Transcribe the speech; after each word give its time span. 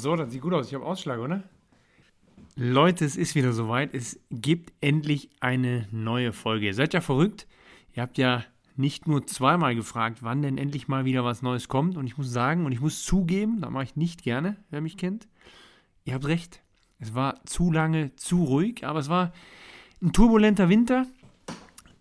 So, 0.00 0.16
das 0.16 0.32
sieht 0.32 0.40
gut 0.40 0.54
aus. 0.54 0.68
Ich 0.68 0.74
habe 0.74 0.86
Ausschlag, 0.86 1.18
oder? 1.18 1.42
Leute, 2.56 3.04
es 3.04 3.16
ist 3.16 3.34
wieder 3.34 3.52
soweit. 3.52 3.92
Es 3.92 4.18
gibt 4.30 4.72
endlich 4.80 5.28
eine 5.40 5.86
neue 5.90 6.32
Folge. 6.32 6.66
Ihr 6.66 6.74
seid 6.74 6.94
ja 6.94 7.02
verrückt. 7.02 7.46
Ihr 7.94 8.02
habt 8.02 8.16
ja 8.16 8.42
nicht 8.76 9.06
nur 9.06 9.26
zweimal 9.26 9.74
gefragt, 9.74 10.22
wann 10.22 10.40
denn 10.40 10.56
endlich 10.56 10.88
mal 10.88 11.04
wieder 11.04 11.22
was 11.22 11.42
Neues 11.42 11.68
kommt. 11.68 11.98
Und 11.98 12.06
ich 12.06 12.16
muss 12.16 12.32
sagen 12.32 12.64
und 12.64 12.72
ich 12.72 12.80
muss 12.80 13.04
zugeben, 13.04 13.60
da 13.60 13.68
mache 13.68 13.84
ich 13.84 13.96
nicht 13.96 14.22
gerne, 14.22 14.56
wer 14.70 14.80
mich 14.80 14.96
kennt. 14.96 15.28
Ihr 16.06 16.14
habt 16.14 16.26
recht. 16.26 16.62
Es 16.98 17.14
war 17.14 17.44
zu 17.44 17.70
lange, 17.70 18.16
zu 18.16 18.44
ruhig, 18.44 18.86
aber 18.86 19.00
es 19.00 19.10
war 19.10 19.32
ein 20.00 20.14
turbulenter 20.14 20.70
Winter. 20.70 21.06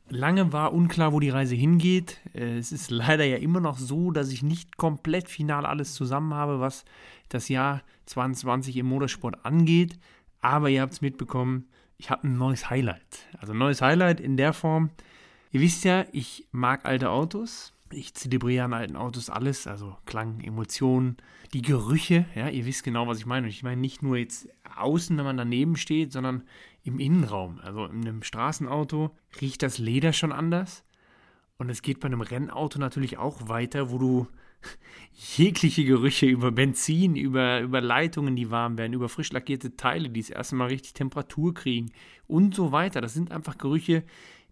Lange 0.08 0.54
war 0.54 0.74
unklar, 0.74 1.12
wo 1.12 1.20
die 1.20 1.30
Reise 1.30 1.56
hingeht. 1.56 2.22
Äh, 2.34 2.58
es 2.58 2.72
ist 2.72 2.92
leider 2.92 3.26
ja 3.26 3.38
immer 3.38 3.60
noch 3.60 3.78
so, 3.78 4.12
dass 4.12 4.32
ich 4.32 4.42
nicht 4.42 4.78
komplett 4.78 5.28
final 5.28 5.66
alles 5.66 5.94
zusammen 5.96 6.34
habe, 6.34 6.62
was 6.62 6.86
das 7.30 7.50
Jahr 7.50 7.84
2020 8.06 8.78
im 8.78 8.88
Motorsport 8.88 9.46
angeht. 9.46 9.98
Aber 10.42 10.70
ihr 10.70 10.82
habt 10.82 10.94
es 10.94 11.02
mitbekommen, 11.02 11.68
ich 11.98 12.10
habe 12.10 12.28
ein 12.28 12.38
neues 12.38 12.70
Highlight. 12.70 13.28
Also 13.38 13.54
ein 13.54 13.60
neues 13.60 13.82
Highlight 13.82 14.20
in 14.20 14.38
der 14.38 14.54
Form. 14.54 14.90
Ihr 15.52 15.62
wisst 15.62 15.84
ja, 15.84 16.06
ich 16.12 16.48
mag 16.52 16.86
alte 16.86 17.10
Autos. 17.10 17.74
Ich 17.92 18.14
zelebriere 18.14 18.66
an 18.66 18.74
alten 18.74 18.96
Autos 18.96 19.30
alles, 19.30 19.66
also 19.66 19.98
Klang, 20.06 20.42
Emotionen, 20.42 21.18
die 21.54 21.62
Gerüche. 21.62 22.26
Ja, 22.36 22.48
ihr 22.48 22.66
wisst 22.66 22.84
genau, 22.84 23.08
was 23.08 23.18
ich 23.18 23.26
meine. 23.26 23.46
Und 23.48 23.50
ich 23.50 23.64
meine 23.64 23.82
nicht 23.82 24.04
nur 24.04 24.16
jetzt 24.16 24.48
außen, 24.78 25.18
wenn 25.18 25.26
man 25.26 25.38
daneben 25.38 25.76
steht, 25.76 26.12
sondern 26.12 26.44
im 26.84 27.00
Innenraum. 27.00 27.60
Also 27.62 27.86
in 27.86 28.08
einem 28.08 28.24
Straßenauto 28.24 29.16
riecht 29.42 29.64
das 29.64 29.78
Leder 29.78 30.14
schon 30.14 30.32
anders. 30.32 30.84
Und 31.58 31.70
es 31.70 31.82
geht 31.82 32.00
bei 32.00 32.06
einem 32.06 32.22
Rennauto 32.22 32.80
natürlich 32.80 33.18
auch 33.18 33.50
weiter, 33.50 33.92
wo 33.92 33.98
du 33.98 34.28
jegliche 35.38 35.84
Gerüche 35.84 36.26
über 36.26 36.52
Benzin, 36.52 37.16
über, 37.16 37.62
über 37.62 37.82
Leitungen, 37.82 38.36
die 38.36 38.52
warm 38.52 38.78
werden, 38.78 38.94
über 38.94 39.10
frisch 39.10 39.32
lackierte 39.32 39.76
Teile, 39.76 40.10
die 40.10 40.22
das 40.22 40.30
erste 40.30 40.56
Mal 40.56 40.68
richtig 40.68 40.94
Temperatur 40.94 41.54
kriegen 41.54 41.92
und 42.28 42.56
so 42.56 42.72
weiter. 42.72 43.02
Das 43.02 43.14
sind 43.14 43.32
einfach 43.32 43.58
Gerüche, 43.58 44.04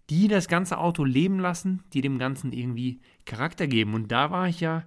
die 0.09 0.27
das 0.27 0.47
ganze 0.47 0.77
Auto 0.77 1.03
leben 1.03 1.39
lassen, 1.39 1.83
die 1.93 2.01
dem 2.01 2.17
Ganzen 2.17 2.51
irgendwie 2.51 2.99
Charakter 3.25 3.67
geben. 3.67 3.93
Und 3.93 4.11
da 4.11 4.31
war 4.31 4.47
ich 4.47 4.59
ja 4.59 4.85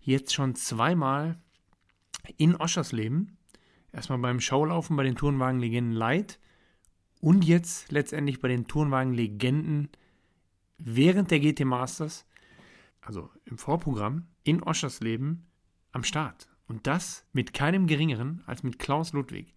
jetzt 0.00 0.34
schon 0.34 0.54
zweimal 0.54 1.38
in 2.36 2.56
Oschersleben. 2.56 3.36
Erstmal 3.92 4.18
beim 4.18 4.40
Schaulaufen 4.40 4.96
bei 4.96 5.04
den 5.04 5.16
Tourenwagen-Legenden 5.16 5.92
Light 5.92 6.38
und 7.20 7.44
jetzt 7.44 7.92
letztendlich 7.92 8.40
bei 8.40 8.48
den 8.48 8.66
Tourenwagen-Legenden 8.66 9.88
während 10.78 11.30
der 11.30 11.40
GT 11.40 11.64
Masters, 11.64 12.26
also 13.04 13.30
im 13.44 13.58
Vorprogramm, 13.58 14.26
in 14.42 14.62
Oschersleben 14.62 15.46
am 15.92 16.04
Start. 16.04 16.48
Und 16.66 16.86
das 16.86 17.26
mit 17.32 17.52
keinem 17.52 17.86
geringeren 17.86 18.42
als 18.46 18.62
mit 18.62 18.78
Klaus 18.78 19.12
Ludwig. 19.12 19.54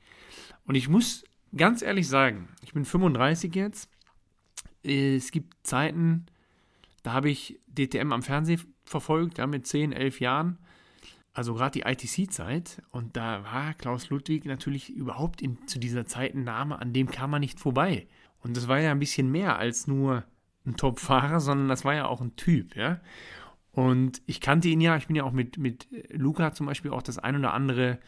Und 0.66 0.76
ich 0.76 0.89
muss 0.89 1.23
ganz 1.56 1.81
ehrlich 1.81 2.08
sagen, 2.08 2.50
ich 2.62 2.73
bin 2.73 2.86
35 2.86 3.56
jetzt. 3.56 3.89
Es 4.84 5.31
gibt 5.31 5.56
Zeiten, 5.66 6.26
da 7.04 7.14
habe 7.14 7.30
ich 7.30 7.59
DTM 7.67 8.12
am 8.12 8.23
Fernsehen 8.23 8.62
verfolgt, 8.84 9.38
ja, 9.38 9.48
mit 9.48 9.66
10, 9.66 9.94
11 9.94 10.20
Jahren. 10.20 10.58
Also 11.34 11.54
gerade 11.54 11.80
die 11.80 11.86
ITC-Zeit. 11.86 12.82
Und 12.92 13.16
da 13.16 13.44
war 13.44 13.73
Klaus 13.76 14.09
Ludwig 14.09 14.45
natürlich 14.45 14.89
überhaupt 14.89 15.42
in, 15.42 15.67
zu 15.67 15.80
dieser 15.80 16.06
Zeit 16.06 16.36
ein 16.36 16.44
Name, 16.44 16.80
an 16.80 16.94
dem 16.94 17.09
kam 17.09 17.32
man 17.32 17.42
nicht 17.42 17.59
vorbei. 17.59 18.08
Und 18.39 18.58
das 18.58 18.67
war 18.67 18.80
ja 18.80 18.92
ein 18.92 19.00
bisschen 19.00 19.32
mehr 19.32 19.58
als 19.58 19.88
nur 19.88 20.26
ein 20.68 20.76
Top-Fahrer, 20.76 21.40
sondern 21.40 21.70
das 21.70 21.86
war 21.86 21.96
ja 21.96 22.08
auch 22.08 22.22
ein 22.22 22.36
Typ, 22.36 22.76
ja. 22.76 23.00
Und 23.72 24.23
ich 24.26 24.42
kannte 24.42 24.70
ihn 24.70 24.82
ja, 24.82 24.98
ich 24.98 25.06
bin 25.06 25.16
ja 25.16 25.23
auch 25.23 25.32
mit, 25.32 25.60
mit 25.60 25.88
Luca 26.10 26.52
zum 26.52 26.66
Beispiel 26.66 26.90
auch 26.90 27.04
das 27.04 27.20
ein 27.20 27.36
oder 27.36 27.54
andere 27.54 28.00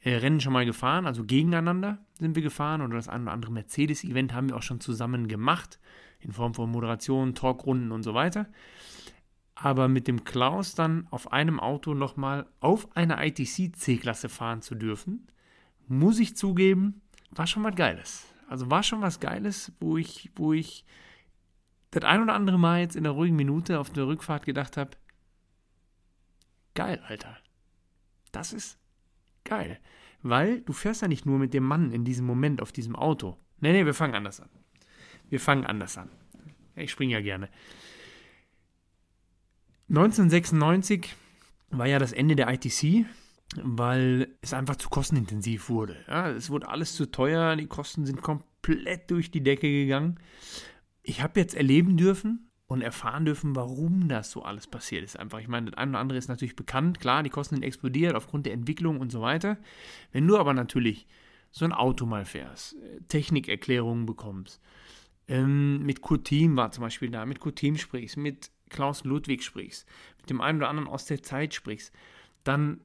äh, 0.00 0.16
Rennen 0.16 0.40
schon 0.40 0.54
mal 0.54 0.64
gefahren, 0.64 1.04
also 1.04 1.22
gegeneinander 1.22 1.98
sind 2.18 2.34
wir 2.34 2.42
gefahren 2.42 2.80
oder 2.80 2.96
das 2.96 3.08
ein 3.08 3.22
oder 3.22 3.32
andere 3.32 3.52
Mercedes-Event 3.52 4.32
haben 4.32 4.48
wir 4.48 4.56
auch 4.56 4.62
schon 4.62 4.80
zusammen 4.80 5.28
gemacht, 5.28 5.78
in 6.20 6.32
Form 6.32 6.54
von 6.54 6.70
Moderation, 6.70 7.34
Talkrunden 7.34 7.92
und 7.92 8.02
so 8.02 8.14
weiter. 8.14 8.46
Aber 9.54 9.88
mit 9.88 10.08
dem 10.08 10.24
Klaus 10.24 10.74
dann 10.74 11.06
auf 11.10 11.30
einem 11.30 11.60
Auto 11.60 11.92
nochmal 11.92 12.46
auf 12.60 12.96
einer 12.96 13.22
ITC 13.22 13.76
C-Klasse 13.76 14.28
fahren 14.28 14.62
zu 14.62 14.76
dürfen, 14.76 15.26
muss 15.88 16.18
ich 16.20 16.36
zugeben, 16.36 17.02
war 17.32 17.46
schon 17.46 17.64
was 17.64 17.74
Geiles. 17.74 18.26
Also 18.48 18.70
war 18.70 18.82
schon 18.82 19.02
was 19.02 19.20
Geiles, 19.20 19.72
wo 19.78 19.98
ich, 19.98 20.30
wo 20.36 20.54
ich 20.54 20.86
das 21.90 22.04
ein 22.04 22.22
oder 22.22 22.34
andere 22.34 22.58
Mal 22.58 22.80
jetzt 22.80 22.96
in 22.96 23.04
der 23.04 23.12
ruhigen 23.12 23.36
Minute 23.36 23.78
auf 23.80 23.90
der 23.90 24.06
Rückfahrt 24.06 24.44
gedacht 24.44 24.76
habe, 24.76 24.90
geil, 26.74 27.00
Alter. 27.06 27.36
Das 28.32 28.52
ist 28.52 28.78
geil. 29.44 29.78
Weil 30.22 30.60
du 30.62 30.72
fährst 30.72 31.02
ja 31.02 31.08
nicht 31.08 31.26
nur 31.26 31.38
mit 31.38 31.54
dem 31.54 31.64
Mann 31.64 31.92
in 31.92 32.04
diesem 32.04 32.26
Moment 32.26 32.60
auf 32.60 32.72
diesem 32.72 32.96
Auto. 32.96 33.38
Nee, 33.60 33.72
nee, 33.72 33.86
wir 33.86 33.94
fangen 33.94 34.14
anders 34.14 34.40
an. 34.40 34.50
Wir 35.28 35.40
fangen 35.40 35.64
anders 35.66 35.96
an. 35.98 36.10
Ich 36.76 36.90
springe 36.90 37.14
ja 37.14 37.20
gerne. 37.20 37.48
1996 39.88 41.14
war 41.70 41.86
ja 41.86 41.98
das 41.98 42.12
Ende 42.12 42.36
der 42.36 42.48
ITC, 42.52 43.06
weil 43.62 44.28
es 44.42 44.52
einfach 44.52 44.76
zu 44.76 44.88
kostenintensiv 44.88 45.68
wurde. 45.68 45.96
Ja, 46.06 46.28
es 46.30 46.50
wurde 46.50 46.68
alles 46.68 46.94
zu 46.94 47.10
teuer, 47.10 47.56
die 47.56 47.66
Kosten 47.66 48.04
sind 48.04 48.22
komplett 48.22 49.10
durch 49.10 49.30
die 49.30 49.42
Decke 49.42 49.68
gegangen. 49.68 50.18
Ich 51.08 51.22
habe 51.22 51.40
jetzt 51.40 51.54
erleben 51.54 51.96
dürfen, 51.96 52.48
und 52.68 52.82
erfahren 52.82 53.24
dürfen, 53.24 53.56
warum 53.56 54.08
das 54.08 54.30
so 54.30 54.42
alles 54.42 54.66
passiert 54.66 55.02
ist. 55.02 55.18
Einfach, 55.18 55.40
ich 55.40 55.48
meine, 55.48 55.70
das 55.70 55.78
eine 55.78 55.92
oder 55.92 56.00
andere 56.00 56.18
ist 56.18 56.28
natürlich 56.28 56.54
bekannt, 56.54 57.00
klar, 57.00 57.22
die 57.22 57.30
Kosten 57.30 57.56
sind 57.56 57.64
explodiert 57.64 58.14
aufgrund 58.14 58.44
der 58.44 58.52
Entwicklung 58.52 59.00
und 59.00 59.10
so 59.10 59.22
weiter. 59.22 59.56
Wenn 60.12 60.28
du 60.28 60.36
aber 60.36 60.52
natürlich 60.52 61.06
so 61.50 61.64
ein 61.64 61.72
Auto 61.72 62.04
mal 62.04 62.26
fährst, 62.26 62.74
äh, 62.74 63.00
Technikerklärungen 63.08 64.04
bekommst, 64.04 64.60
ähm, 65.28 65.82
mit 65.84 66.02
Kurt 66.02 66.26
Team 66.26 66.56
war 66.56 66.70
zum 66.70 66.82
Beispiel 66.82 67.10
da, 67.10 67.24
mit 67.24 67.40
Kurt 67.40 67.56
Team 67.56 67.78
sprichst, 67.78 68.18
mit 68.18 68.50
Klaus 68.68 69.04
Ludwig 69.04 69.42
sprichst, 69.42 69.88
mit 70.18 70.28
dem 70.28 70.42
einen 70.42 70.58
oder 70.58 70.68
anderen 70.68 70.88
aus 70.88 71.06
der 71.06 71.22
Zeit 71.22 71.54
sprichst, 71.54 71.90
dann 72.44 72.82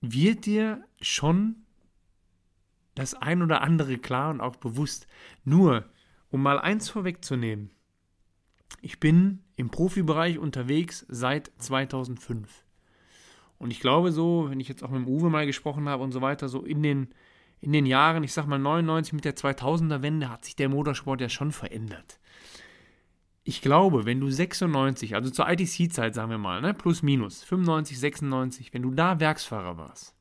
wird 0.00 0.46
dir 0.46 0.82
schon 1.02 1.66
das 2.94 3.12
ein 3.12 3.42
oder 3.42 3.60
andere 3.60 3.98
klar 3.98 4.30
und 4.30 4.40
auch 4.40 4.56
bewusst. 4.56 5.06
Nur, 5.44 5.84
um 6.30 6.42
mal 6.42 6.58
eins 6.58 6.88
vorwegzunehmen, 6.88 7.70
ich 8.80 9.00
bin 9.00 9.40
im 9.56 9.70
Profibereich 9.70 10.38
unterwegs 10.38 11.04
seit 11.08 11.50
2005. 11.58 12.64
Und 13.58 13.72
ich 13.72 13.80
glaube 13.80 14.12
so, 14.12 14.46
wenn 14.50 14.60
ich 14.60 14.68
jetzt 14.68 14.84
auch 14.84 14.90
mit 14.90 15.00
dem 15.00 15.08
Uwe 15.08 15.30
mal 15.30 15.46
gesprochen 15.46 15.88
habe 15.88 16.02
und 16.04 16.12
so 16.12 16.20
weiter, 16.20 16.48
so 16.48 16.62
in 16.62 16.82
den, 16.82 17.08
in 17.60 17.72
den 17.72 17.86
Jahren, 17.86 18.22
ich 18.22 18.32
sag 18.32 18.46
mal 18.46 18.58
99 18.58 19.14
mit 19.14 19.24
der 19.24 19.36
2000er 19.36 20.02
Wende, 20.02 20.30
hat 20.30 20.44
sich 20.44 20.54
der 20.54 20.68
Motorsport 20.68 21.20
ja 21.20 21.28
schon 21.28 21.50
verändert. 21.50 22.20
Ich 23.42 23.62
glaube, 23.62 24.04
wenn 24.04 24.20
du 24.20 24.30
96, 24.30 25.14
also 25.14 25.30
zur 25.30 25.48
ITC-Zeit 25.48 26.14
sagen 26.14 26.30
wir 26.30 26.38
mal, 26.38 26.60
ne, 26.60 26.74
plus 26.74 27.02
minus, 27.02 27.42
95, 27.42 27.98
96, 27.98 28.74
wenn 28.74 28.82
du 28.82 28.90
da 28.90 29.18
Werksfahrer 29.18 29.76
warst, 29.76 30.14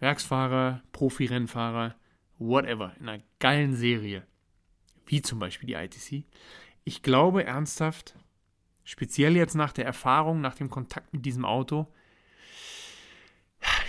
Werksfahrer, 0.00 0.82
Profi-Rennfahrer, 0.92 1.94
whatever, 2.38 2.92
in 3.00 3.08
einer 3.08 3.22
geilen 3.38 3.74
Serie, 3.74 4.26
wie 5.08 5.22
zum 5.22 5.38
Beispiel 5.38 5.66
die 5.66 5.74
ITC, 5.74 6.24
ich 6.84 7.02
glaube 7.02 7.44
ernsthaft, 7.44 8.14
speziell 8.84 9.36
jetzt 9.36 9.54
nach 9.54 9.72
der 9.72 9.84
Erfahrung, 9.84 10.40
nach 10.40 10.54
dem 10.54 10.70
Kontakt 10.70 11.12
mit 11.12 11.26
diesem 11.26 11.44
Auto, 11.44 11.86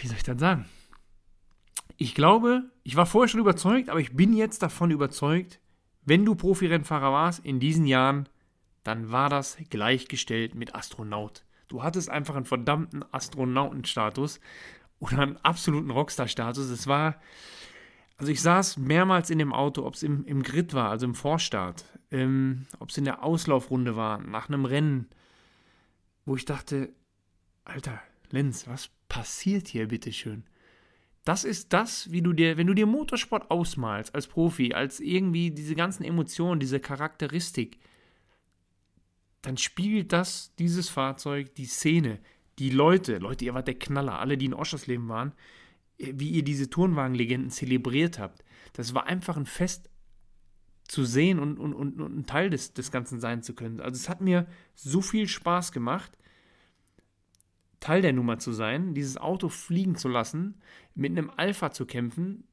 wie 0.02 0.08
soll 0.08 0.18
ich 0.18 0.24
das 0.24 0.40
sagen? 0.40 0.66
Ich 1.98 2.16
glaube, 2.16 2.64
ich 2.84 2.96
war 2.96 3.06
vorher 3.06 3.28
schon 3.28 3.42
überzeugt, 3.42 3.90
aber 3.90 4.00
ich 4.00 4.16
bin 4.16 4.34
jetzt 4.34 4.64
davon 4.64 4.92
überzeugt, 4.92 5.60
wenn 6.06 6.26
du 6.26 6.36
Profirennfahrer 6.36 7.12
warst 7.12 7.46
in 7.46 7.60
diesen 7.60 7.86
Jahren, 7.86 8.28
dann 8.84 9.12
war 9.12 9.30
das 9.30 9.58
gleichgestellt 9.70 10.56
mit 10.56 10.74
Astronaut. 10.74 11.44
Du 11.68 11.84
hattest 11.84 12.10
einfach 12.10 12.36
einen 12.36 12.46
verdammten 12.46 13.04
Astronautenstatus 13.12 14.40
oder 15.00 15.20
einen 15.20 15.38
absoluten 15.38 15.92
Rockstar-Status. 15.92 16.70
Es 16.70 16.88
war, 16.88 17.22
also 18.20 18.34
ich 18.34 18.42
saß 18.42 18.78
mehrmals 18.78 19.30
in 19.30 19.40
dem 19.40 19.54
Auto, 19.54 19.86
ob 19.86 19.94
es 19.94 20.04
im, 20.04 20.26
im 20.26 20.44
Grid 20.44 20.74
war, 20.74 20.90
also 20.90 21.06
im 21.06 21.16
Vorstart, 21.16 21.86
ähm, 22.12 22.66
ob 22.80 22.90
es 22.90 22.98
in 22.98 23.06
der 23.06 23.24
Auslaufrunde 23.24 23.96
war, 23.96 24.20
nach 24.20 24.50
einem 24.50 24.66
Rennen, 24.66 25.08
wo 26.26 26.36
ich 26.36 26.44
dachte, 26.44 26.90
Alter, 27.64 28.02
Lenz, 28.30 28.68
was 28.68 28.90
passiert 29.08 29.70
hier, 29.70 29.88
bitteschön? 29.88 30.44
Das 31.24 31.46
ist 31.46 31.72
das, 31.72 32.12
wie 32.12 32.22
du 32.22 32.34
dir, 32.34 32.58
wenn 32.58 32.68
du 32.68 32.74
dir 32.74 32.88
Motorsport 32.88 33.50
ausmalst 33.50 34.14
als 34.14 34.28
Profi, 34.28 34.74
als 34.74 35.00
irgendwie 35.00 35.52
diese 35.52 35.76
ganzen 35.76 36.04
Emotionen, 36.04 36.60
diese 36.60 36.82
Charakteristik, 36.82 37.80
dann 39.42 39.56
spiegelt 39.56 40.12
das, 40.12 40.54
dieses 40.60 40.90
Fahrzeug, 40.90 41.56
die 41.56 41.68
Szene, 41.68 42.20
die 42.58 42.70
Leute, 42.70 43.18
Leute, 43.20 43.46
ihr 43.46 43.54
wart 43.54 43.68
der 43.68 43.80
Knaller, 43.80 44.20
alle, 44.20 44.38
die 44.38 44.48
in 44.48 44.54
Oschersleben 44.54 45.08
waren, 45.08 45.32
wie 46.00 46.30
ihr 46.30 46.44
diese 46.44 46.70
Turnwagenlegenden 46.70 47.52
zelebriert 47.52 48.20
habt. 48.20 48.44
Das 48.74 48.94
war 48.94 49.08
einfach 49.08 49.38
ein 49.38 49.46
Fest 49.46 49.90
zu 50.88 51.06
sehen 51.06 51.40
und, 51.40 51.60
und, 51.60 51.74
und, 51.74 52.02
und 52.02 52.18
ein 52.18 52.26
Teil 52.26 52.50
des, 52.50 52.74
des 52.74 52.92
Ganzen 52.92 53.20
sein 53.20 53.44
zu 53.44 53.54
können. 53.54 53.80
Also 53.80 53.96
es 53.96 54.10
hat 54.10 54.22
mir 54.22 54.48
so 54.76 55.02
viel 55.02 55.28
Spaß 55.28 55.72
gemacht, 55.72 56.18
Teil 57.80 58.02
der 58.02 58.14
Nummer 58.14 58.40
zu 58.40 58.52
sein, 58.52 58.94
dieses 58.94 59.18
Auto 59.18 59.50
fliegen 59.50 59.96
zu 59.96 60.10
lassen, 60.10 60.56
mit 60.96 61.12
einem 61.12 61.32
Alpha 61.36 61.72
zu 61.72 61.86
kämpfen 61.86 62.44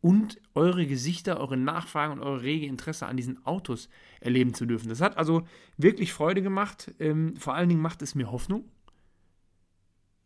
und 0.00 0.40
eure 0.54 0.86
Gesichter, 0.86 1.40
eure 1.40 1.56
Nachfragen 1.56 2.12
und 2.12 2.20
eure 2.20 2.42
rege 2.42 2.66
Interesse 2.66 3.06
an 3.06 3.16
diesen 3.16 3.44
Autos 3.46 3.88
erleben 4.20 4.52
zu 4.52 4.66
dürfen. 4.66 4.88
Das 4.88 5.00
hat 5.00 5.16
also 5.16 5.46
wirklich 5.78 6.12
Freude 6.12 6.42
gemacht. 6.42 6.92
Ähm, 6.98 7.36
vor 7.36 7.54
allen 7.54 7.68
Dingen 7.68 7.80
macht 7.80 8.02
es 8.02 8.14
mir 8.14 8.30
Hoffnung, 8.30 8.64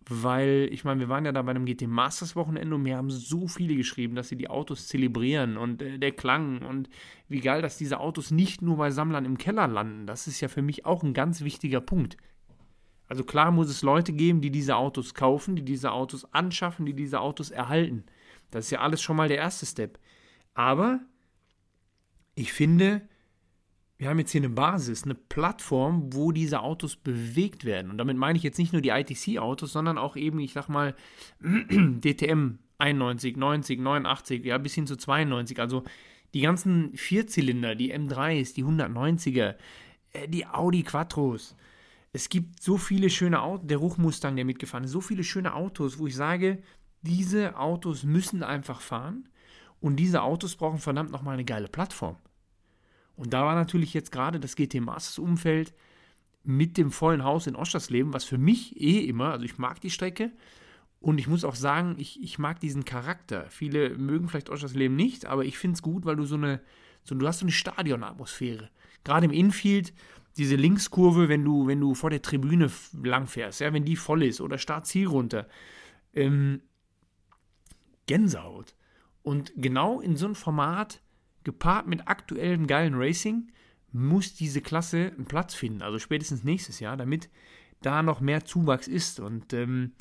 weil 0.08 0.68
ich 0.70 0.84
meine, 0.84 1.00
wir 1.00 1.08
waren 1.08 1.24
ja 1.24 1.32
da 1.32 1.42
bei 1.42 1.50
einem 1.50 1.64
GT 1.64 1.88
Masters 1.88 2.36
Wochenende 2.36 2.76
und 2.76 2.82
mir 2.82 2.96
haben 2.96 3.10
so 3.10 3.48
viele 3.48 3.74
geschrieben, 3.74 4.14
dass 4.14 4.28
sie 4.28 4.36
die 4.36 4.48
Autos 4.48 4.86
zelebrieren 4.86 5.56
und 5.56 5.82
äh, 5.82 5.98
der 5.98 6.12
Klang 6.12 6.62
und 6.62 6.88
wie 7.28 7.40
geil, 7.40 7.60
dass 7.60 7.76
diese 7.76 7.98
Autos 7.98 8.30
nicht 8.30 8.62
nur 8.62 8.76
bei 8.76 8.90
Sammlern 8.90 9.24
im 9.24 9.36
Keller 9.36 9.66
landen. 9.66 10.06
Das 10.06 10.28
ist 10.28 10.40
ja 10.40 10.48
für 10.48 10.62
mich 10.62 10.86
auch 10.86 11.02
ein 11.02 11.12
ganz 11.12 11.42
wichtiger 11.42 11.80
Punkt. 11.80 12.16
Also 13.08 13.24
klar 13.24 13.50
muss 13.50 13.68
es 13.68 13.82
Leute 13.82 14.12
geben, 14.12 14.40
die 14.40 14.50
diese 14.50 14.76
Autos 14.76 15.14
kaufen, 15.14 15.56
die 15.56 15.64
diese 15.64 15.92
Autos 15.92 16.32
anschaffen, 16.32 16.86
die 16.86 16.94
diese 16.94 17.20
Autos 17.20 17.50
erhalten. 17.50 18.04
Das 18.50 18.66
ist 18.66 18.70
ja 18.70 18.80
alles 18.80 19.02
schon 19.02 19.16
mal 19.16 19.28
der 19.28 19.38
erste 19.38 19.66
Step. 19.66 19.98
Aber 20.54 21.00
ich 22.34 22.52
finde, 22.52 23.08
wir 23.98 24.10
haben 24.10 24.18
jetzt 24.18 24.32
hier 24.32 24.42
eine 24.42 24.50
Basis, 24.50 25.04
eine 25.04 25.14
Plattform, 25.14 26.12
wo 26.12 26.30
diese 26.30 26.60
Autos 26.60 26.96
bewegt 26.96 27.64
werden. 27.64 27.90
Und 27.90 27.98
damit 27.98 28.16
meine 28.16 28.36
ich 28.36 28.42
jetzt 28.42 28.58
nicht 28.58 28.72
nur 28.72 28.82
die 28.82 28.90
ITC-Autos, 28.90 29.72
sondern 29.72 29.96
auch 29.96 30.16
eben, 30.16 30.38
ich 30.38 30.52
sag 30.52 30.68
mal, 30.68 30.94
DTM 31.40 32.58
91, 32.78 33.36
90, 33.36 33.80
89, 33.80 34.44
ja, 34.44 34.58
bis 34.58 34.74
hin 34.74 34.86
zu 34.86 34.96
92. 34.96 35.58
Also 35.60 35.82
die 36.34 36.42
ganzen 36.42 36.94
Vierzylinder, 36.94 37.74
die 37.74 37.94
M3s, 37.94 38.54
die 38.54 38.64
190er, 38.64 39.54
äh, 40.12 40.28
die 40.28 40.46
Audi 40.46 40.82
Quattros. 40.82 41.56
Es 42.12 42.28
gibt 42.28 42.62
so 42.62 42.76
viele 42.76 43.08
schöne 43.08 43.40
Autos, 43.40 43.66
der 43.66 43.78
Ruchmustang, 43.78 44.36
der 44.36 44.44
mitgefahren 44.44 44.84
ist, 44.84 44.90
so 44.90 45.00
viele 45.00 45.24
schöne 45.24 45.54
Autos, 45.54 45.98
wo 45.98 46.06
ich 46.06 46.16
sage, 46.16 46.62
diese 47.00 47.58
Autos 47.58 48.04
müssen 48.04 48.42
einfach 48.42 48.80
fahren 48.80 49.28
und 49.80 49.96
diese 49.96 50.22
Autos 50.22 50.56
brauchen 50.56 50.78
verdammt 50.78 51.10
nochmal 51.10 51.34
eine 51.34 51.44
geile 51.44 51.68
Plattform. 51.68 52.16
Und 53.16 53.32
da 53.32 53.44
war 53.44 53.54
natürlich 53.54 53.94
jetzt 53.94 54.12
gerade 54.12 54.38
das 54.38 54.56
GT 54.56 54.80
Masters 54.80 55.18
Umfeld 55.18 55.74
mit 56.44 56.76
dem 56.76 56.92
vollen 56.92 57.24
Haus 57.24 57.46
in 57.46 57.56
Oschersleben, 57.56 58.12
was 58.12 58.24
für 58.24 58.38
mich 58.38 58.80
eh 58.80 59.00
immer, 59.00 59.32
also 59.32 59.44
ich 59.44 59.58
mag 59.58 59.80
die 59.80 59.90
Strecke 59.90 60.30
und 61.00 61.18
ich 61.18 61.26
muss 61.26 61.44
auch 61.44 61.54
sagen, 61.54 61.96
ich, 61.98 62.22
ich 62.22 62.38
mag 62.38 62.60
diesen 62.60 62.84
Charakter. 62.84 63.46
Viele 63.50 63.90
mögen 63.90 64.28
vielleicht 64.28 64.50
Oschersleben 64.50 64.96
nicht, 64.96 65.26
aber 65.26 65.44
ich 65.44 65.58
finde 65.58 65.74
es 65.74 65.82
gut, 65.82 66.04
weil 66.04 66.16
du 66.16 66.24
so 66.24 66.36
eine, 66.36 66.60
so, 67.02 67.14
du 67.14 67.26
hast 67.26 67.40
so 67.40 67.44
eine 67.44 67.52
Stadionatmosphäre. 67.52 68.70
Gerade 69.02 69.26
im 69.26 69.32
Infield, 69.32 69.92
diese 70.36 70.56
Linkskurve, 70.56 71.28
wenn 71.28 71.44
du, 71.44 71.66
wenn 71.66 71.80
du 71.80 71.94
vor 71.94 72.10
der 72.10 72.22
Tribüne 72.22 72.70
langfährst, 73.02 73.60
ja, 73.60 73.72
wenn 73.72 73.84
die 73.84 73.96
voll 73.96 74.22
ist 74.22 74.40
oder 74.40 74.58
Start-Ziel 74.58 75.06
runter. 75.06 75.48
Ähm, 76.12 76.60
Gänsehaut. 78.06 78.74
Und 79.22 79.52
genau 79.56 80.00
in 80.00 80.16
so 80.16 80.26
einem 80.26 80.34
Format 80.34 81.00
gepaart 81.46 81.86
mit 81.86 82.08
aktuellem 82.08 82.66
geilen 82.66 82.94
Racing, 82.96 83.50
muss 83.92 84.34
diese 84.34 84.60
Klasse 84.60 85.12
einen 85.16 85.24
Platz 85.24 85.54
finden, 85.54 85.80
also 85.80 85.98
spätestens 85.98 86.44
nächstes 86.44 86.80
Jahr, 86.80 86.98
damit 86.98 87.30
da 87.80 88.02
noch 88.02 88.20
mehr 88.20 88.44
Zuwachs 88.44 88.88
ist. 88.88 89.20
Und 89.20 89.52
ähm, 89.54 89.92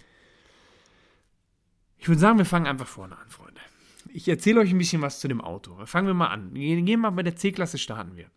ich 1.98 2.10
würde 2.10 2.20
sagen, 2.20 2.38
wir 2.40 2.46
fangen 2.46 2.68
einfach 2.68 2.88
vorne 2.88 3.18
an, 3.18 3.30
Freunde. 3.30 3.62
Ich 4.10 4.28
erzähle 4.28 4.60
euch 4.60 4.72
ein 4.72 4.78
bisschen 4.78 5.02
was 5.02 5.20
zu 5.20 5.28
dem 5.28 5.40
Auto. 5.40 5.86
Fangen 5.86 6.08
wir 6.08 6.14
mal 6.14 6.28
an. 6.28 6.54
Gehen 6.54 6.86
wir 6.86 6.98
mal 6.98 7.12
bei 7.12 7.24
der 7.24 7.36
C-Klasse 7.36 7.78
starten 7.78 8.16
wir. 8.16 8.30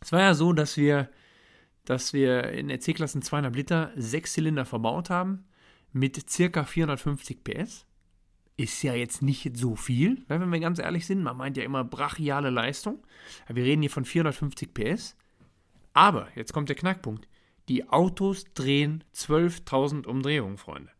Es 0.00 0.12
war 0.12 0.20
ja 0.20 0.34
so, 0.34 0.52
dass 0.52 0.76
wir, 0.76 1.10
dass 1.84 2.12
wir 2.12 2.44
in 2.50 2.68
der 2.68 2.80
C-Klasse 2.80 3.20
200 3.20 3.56
Liter 3.56 3.92
sechs 3.96 4.34
Zylinder 4.34 4.64
verbaut 4.64 5.10
haben 5.10 5.46
mit 5.92 6.30
circa 6.30 6.64
450 6.64 7.42
PS 7.42 7.87
ist 8.58 8.82
ja 8.82 8.92
jetzt 8.92 9.22
nicht 9.22 9.56
so 9.56 9.76
viel, 9.76 10.24
ne, 10.28 10.40
wenn 10.40 10.50
wir 10.50 10.60
ganz 10.60 10.78
ehrlich 10.80 11.06
sind. 11.06 11.22
Man 11.22 11.36
meint 11.36 11.56
ja 11.56 11.62
immer 11.62 11.84
brachiale 11.84 12.50
Leistung. 12.50 13.02
Wir 13.46 13.64
reden 13.64 13.82
hier 13.82 13.90
von 13.90 14.04
450 14.04 14.74
PS. 14.74 15.16
Aber, 15.94 16.28
jetzt 16.34 16.52
kommt 16.52 16.68
der 16.68 16.76
Knackpunkt. 16.76 17.28
Die 17.68 17.88
Autos 17.88 18.44
drehen 18.54 19.04
12.000 19.14 20.06
Umdrehungen, 20.06 20.58
Freunde. 20.58 20.90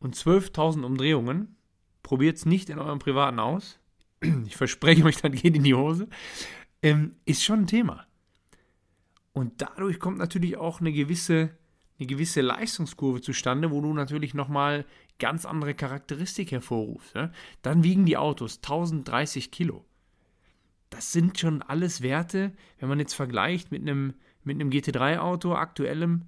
Und 0.00 0.16
12.000 0.16 0.82
Umdrehungen, 0.82 1.56
probiert 2.02 2.36
es 2.36 2.46
nicht 2.46 2.68
in 2.68 2.78
eurem 2.78 2.98
privaten 2.98 3.38
aus. 3.38 3.78
Ich 4.46 4.56
verspreche 4.56 5.04
euch, 5.04 5.18
dann 5.18 5.32
geht 5.32 5.54
in 5.54 5.62
die 5.62 5.74
Hose. 5.74 6.08
Ähm, 6.82 7.14
ist 7.26 7.44
schon 7.44 7.60
ein 7.60 7.66
Thema. 7.66 8.06
Und 9.32 9.62
dadurch 9.62 10.00
kommt 10.00 10.18
natürlich 10.18 10.56
auch 10.56 10.80
eine 10.80 10.92
gewisse, 10.92 11.56
eine 11.98 12.06
gewisse 12.06 12.40
Leistungskurve 12.40 13.20
zustande, 13.20 13.70
wo 13.70 13.80
du 13.80 13.92
natürlich 13.92 14.34
nochmal 14.34 14.84
ganz 15.18 15.44
andere 15.44 15.74
Charakteristik 15.74 16.52
hervorruft. 16.52 17.14
Ja? 17.14 17.30
Dann 17.62 17.84
wiegen 17.84 18.06
die 18.06 18.16
Autos 18.16 18.56
1030 18.58 19.50
Kilo. 19.50 19.84
Das 20.90 21.12
sind 21.12 21.38
schon 21.38 21.62
alles 21.62 22.02
Werte, 22.02 22.52
wenn 22.78 22.88
man 22.88 22.98
jetzt 22.98 23.14
vergleicht 23.14 23.70
mit 23.70 23.82
einem, 23.82 24.14
mit 24.44 24.56
einem 24.56 24.70
GT3-Auto 24.70 25.54
aktuellem, 25.54 26.24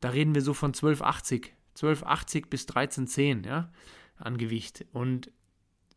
da 0.00 0.10
reden 0.10 0.34
wir 0.34 0.42
so 0.42 0.52
von 0.52 0.70
1280, 0.70 1.52
1280 1.70 2.50
bis 2.50 2.62
1310 2.62 3.44
ja, 3.44 3.70
an 4.16 4.36
Gewicht. 4.36 4.84
Und 4.92 5.30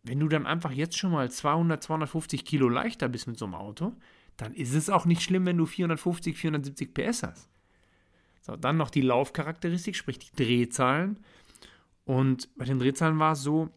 wenn 0.04 0.20
du 0.20 0.28
dann 0.28 0.46
einfach 0.46 0.72
jetzt 0.72 0.98
schon 0.98 1.12
mal 1.12 1.30
200, 1.30 1.84
250 1.84 2.46
Kilo 2.46 2.70
leichter 2.70 3.10
bist 3.10 3.28
mit 3.28 3.38
so 3.38 3.46
einem 3.46 3.56
Auto, 3.56 3.94
dann 4.38 4.54
ist 4.54 4.74
es 4.74 4.90
auch 4.90 5.06
nicht 5.06 5.22
schlimm, 5.22 5.46
wenn 5.46 5.58
du 5.58 5.66
450, 5.66 6.38
470 6.38 6.94
PS 6.94 7.24
hast. 7.24 7.50
So, 8.42 8.56
dann 8.56 8.78
noch 8.78 8.92
die 8.92 9.02
Laufcharakteristik, 9.02 9.96
sprich 9.96 10.20
die 10.20 10.36
Drehzahlen. 10.36 11.18
Und 12.06 12.56
bei 12.56 12.66
den 12.66 12.80
Drehzahlen 12.80 13.20
war 13.20 13.34
es 13.34 13.42
so, 13.42 13.70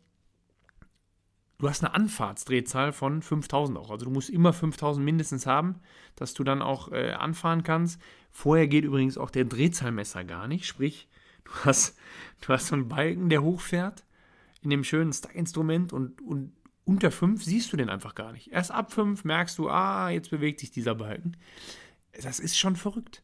du 1.59 1.69
hast 1.69 1.83
eine 1.83 1.95
Anfahrtsdrehzahl 1.95 2.93
von 2.93 3.23
5000 3.23 3.79
auch. 3.79 3.91
Also 3.91 4.05
du 4.05 4.11
musst 4.11 4.31
immer 4.31 4.53
5000 4.53 5.05
mindestens 5.05 5.47
haben, 5.47 5.81
dass 6.15 6.35
du 6.35 6.45
dann 6.45 6.63
auch 6.63 6.93
äh, 6.93 7.13
anfahren 7.13 7.63
kannst. 7.63 8.01
Vorher 8.31 8.69
geht 8.69 8.85
übrigens 8.85 9.19
auch 9.19 9.31
der 9.31 9.45
Drehzahlmesser 9.45 10.25
gar 10.25 10.47
nicht. 10.47 10.67
Sprich, 10.67 11.09
du 11.45 11.51
hast, 11.65 11.99
du 12.43 12.49
hast 12.49 12.69
so 12.69 12.75
einen 12.75 12.89
Balken, 12.89 13.29
der 13.29 13.43
hochfährt 13.43 14.05
in 14.63 14.71
dem 14.71 14.85
schönen 14.85 15.13
Stack-Instrument 15.13 15.93
und, 15.93 16.21
und 16.21 16.53
unter 16.85 17.11
5 17.11 17.43
siehst 17.45 17.73
du 17.73 17.77
den 17.77 17.91
einfach 17.91 18.15
gar 18.15 18.33
nicht. 18.33 18.51
Erst 18.51 18.71
ab 18.71 18.93
5 18.93 19.25
merkst 19.25 19.59
du, 19.59 19.69
ah, 19.69 20.11
jetzt 20.11 20.31
bewegt 20.31 20.61
sich 20.61 20.71
dieser 20.71 20.95
Balken. 20.95 21.37
Das 22.23 22.41
ist 22.41 22.59
schon 22.59 22.77
verrückt. 22.77 23.23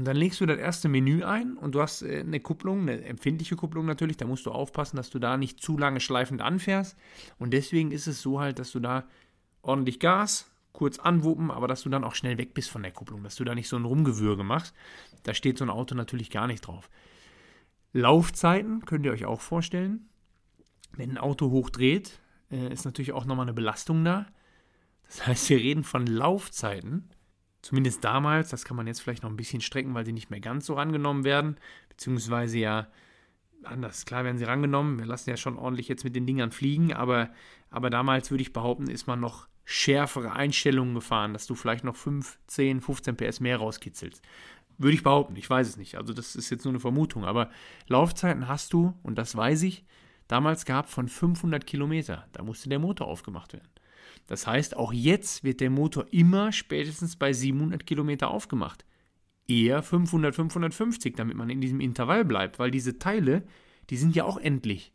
Und 0.00 0.06
dann 0.06 0.16
legst 0.16 0.40
du 0.40 0.46
das 0.46 0.56
erste 0.56 0.88
Menü 0.88 1.24
ein 1.24 1.58
und 1.58 1.74
du 1.74 1.82
hast 1.82 2.00
äh, 2.00 2.20
eine 2.20 2.40
Kupplung, 2.40 2.80
eine 2.88 3.04
empfindliche 3.04 3.54
Kupplung 3.54 3.84
natürlich. 3.84 4.16
Da 4.16 4.24
musst 4.24 4.46
du 4.46 4.50
aufpassen, 4.50 4.96
dass 4.96 5.10
du 5.10 5.18
da 5.18 5.36
nicht 5.36 5.60
zu 5.60 5.76
lange 5.76 6.00
schleifend 6.00 6.40
anfährst. 6.40 6.96
Und 7.38 7.52
deswegen 7.52 7.90
ist 7.90 8.06
es 8.06 8.22
so 8.22 8.40
halt, 8.40 8.58
dass 8.58 8.72
du 8.72 8.80
da 8.80 9.04
ordentlich 9.60 10.00
Gas, 10.00 10.50
kurz 10.72 10.98
anwuppen, 10.98 11.50
aber 11.50 11.68
dass 11.68 11.82
du 11.82 11.90
dann 11.90 12.02
auch 12.02 12.14
schnell 12.14 12.38
weg 12.38 12.54
bist 12.54 12.70
von 12.70 12.82
der 12.82 12.92
Kupplung, 12.92 13.22
dass 13.22 13.34
du 13.34 13.44
da 13.44 13.54
nicht 13.54 13.68
so 13.68 13.76
ein 13.76 13.84
Rumgewürge 13.84 14.42
machst. 14.42 14.74
Da 15.24 15.34
steht 15.34 15.58
so 15.58 15.66
ein 15.66 15.70
Auto 15.70 15.94
natürlich 15.94 16.30
gar 16.30 16.46
nicht 16.46 16.62
drauf. 16.62 16.88
Laufzeiten 17.92 18.86
könnt 18.86 19.04
ihr 19.04 19.12
euch 19.12 19.26
auch 19.26 19.42
vorstellen. 19.42 20.08
Wenn 20.96 21.10
ein 21.10 21.18
Auto 21.18 21.50
hochdreht, 21.50 22.20
äh, 22.50 22.72
ist 22.72 22.86
natürlich 22.86 23.12
auch 23.12 23.26
nochmal 23.26 23.44
eine 23.44 23.52
Belastung 23.52 24.02
da. 24.02 24.24
Das 25.08 25.26
heißt, 25.26 25.50
wir 25.50 25.58
reden 25.58 25.84
von 25.84 26.06
Laufzeiten 26.06 27.10
Zumindest 27.62 28.04
damals, 28.04 28.48
das 28.48 28.64
kann 28.64 28.76
man 28.76 28.86
jetzt 28.86 29.00
vielleicht 29.00 29.22
noch 29.22 29.30
ein 29.30 29.36
bisschen 29.36 29.60
strecken, 29.60 29.94
weil 29.94 30.06
sie 30.06 30.12
nicht 30.12 30.30
mehr 30.30 30.40
ganz 30.40 30.66
so 30.66 30.74
rangenommen 30.74 31.24
werden, 31.24 31.56
beziehungsweise 31.88 32.58
ja 32.58 32.86
anders. 33.62 34.06
Klar 34.06 34.24
werden 34.24 34.38
sie 34.38 34.44
rangenommen, 34.44 34.98
wir 34.98 35.06
lassen 35.06 35.30
ja 35.30 35.36
schon 35.36 35.58
ordentlich 35.58 35.88
jetzt 35.88 36.04
mit 36.04 36.16
den 36.16 36.26
Dingern 36.26 36.52
fliegen, 36.52 36.92
aber, 36.94 37.30
aber 37.70 37.90
damals 37.90 38.30
würde 38.30 38.42
ich 38.42 38.52
behaupten, 38.52 38.88
ist 38.88 39.06
man 39.06 39.20
noch 39.20 39.46
schärfere 39.64 40.32
Einstellungen 40.32 40.94
gefahren, 40.94 41.32
dass 41.32 41.46
du 41.46 41.54
vielleicht 41.54 41.84
noch 41.84 41.96
5, 41.96 42.38
10, 42.46 42.80
15 42.80 43.16
PS 43.16 43.40
mehr 43.40 43.58
rauskitzelst. 43.58 44.22
Würde 44.78 44.94
ich 44.94 45.02
behaupten, 45.02 45.36
ich 45.36 45.48
weiß 45.48 45.68
es 45.68 45.76
nicht. 45.76 45.96
Also 45.96 46.14
das 46.14 46.34
ist 46.34 46.50
jetzt 46.50 46.64
nur 46.64 46.72
eine 46.72 46.80
Vermutung, 46.80 47.24
aber 47.24 47.50
Laufzeiten 47.86 48.48
hast 48.48 48.72
du, 48.72 48.94
und 49.02 49.16
das 49.16 49.36
weiß 49.36 49.62
ich, 49.62 49.84
damals 50.26 50.64
gehabt 50.64 50.88
von 50.88 51.08
500 51.08 51.66
Kilometer. 51.66 52.26
Da 52.32 52.42
musste 52.42 52.68
der 52.68 52.78
Motor 52.78 53.06
aufgemacht 53.06 53.52
werden. 53.52 53.68
Das 54.26 54.46
heißt, 54.46 54.76
auch 54.76 54.92
jetzt 54.92 55.44
wird 55.44 55.60
der 55.60 55.70
Motor 55.70 56.06
immer 56.12 56.52
spätestens 56.52 57.16
bei 57.16 57.32
700 57.32 57.84
Kilometer 57.84 58.30
aufgemacht. 58.30 58.84
Eher 59.48 59.82
500, 59.82 60.34
550, 60.34 61.16
damit 61.16 61.36
man 61.36 61.50
in 61.50 61.60
diesem 61.60 61.80
Intervall 61.80 62.24
bleibt, 62.24 62.58
weil 62.58 62.70
diese 62.70 62.98
Teile, 62.98 63.42
die 63.90 63.96
sind 63.96 64.14
ja 64.14 64.24
auch 64.24 64.38
endlich 64.38 64.92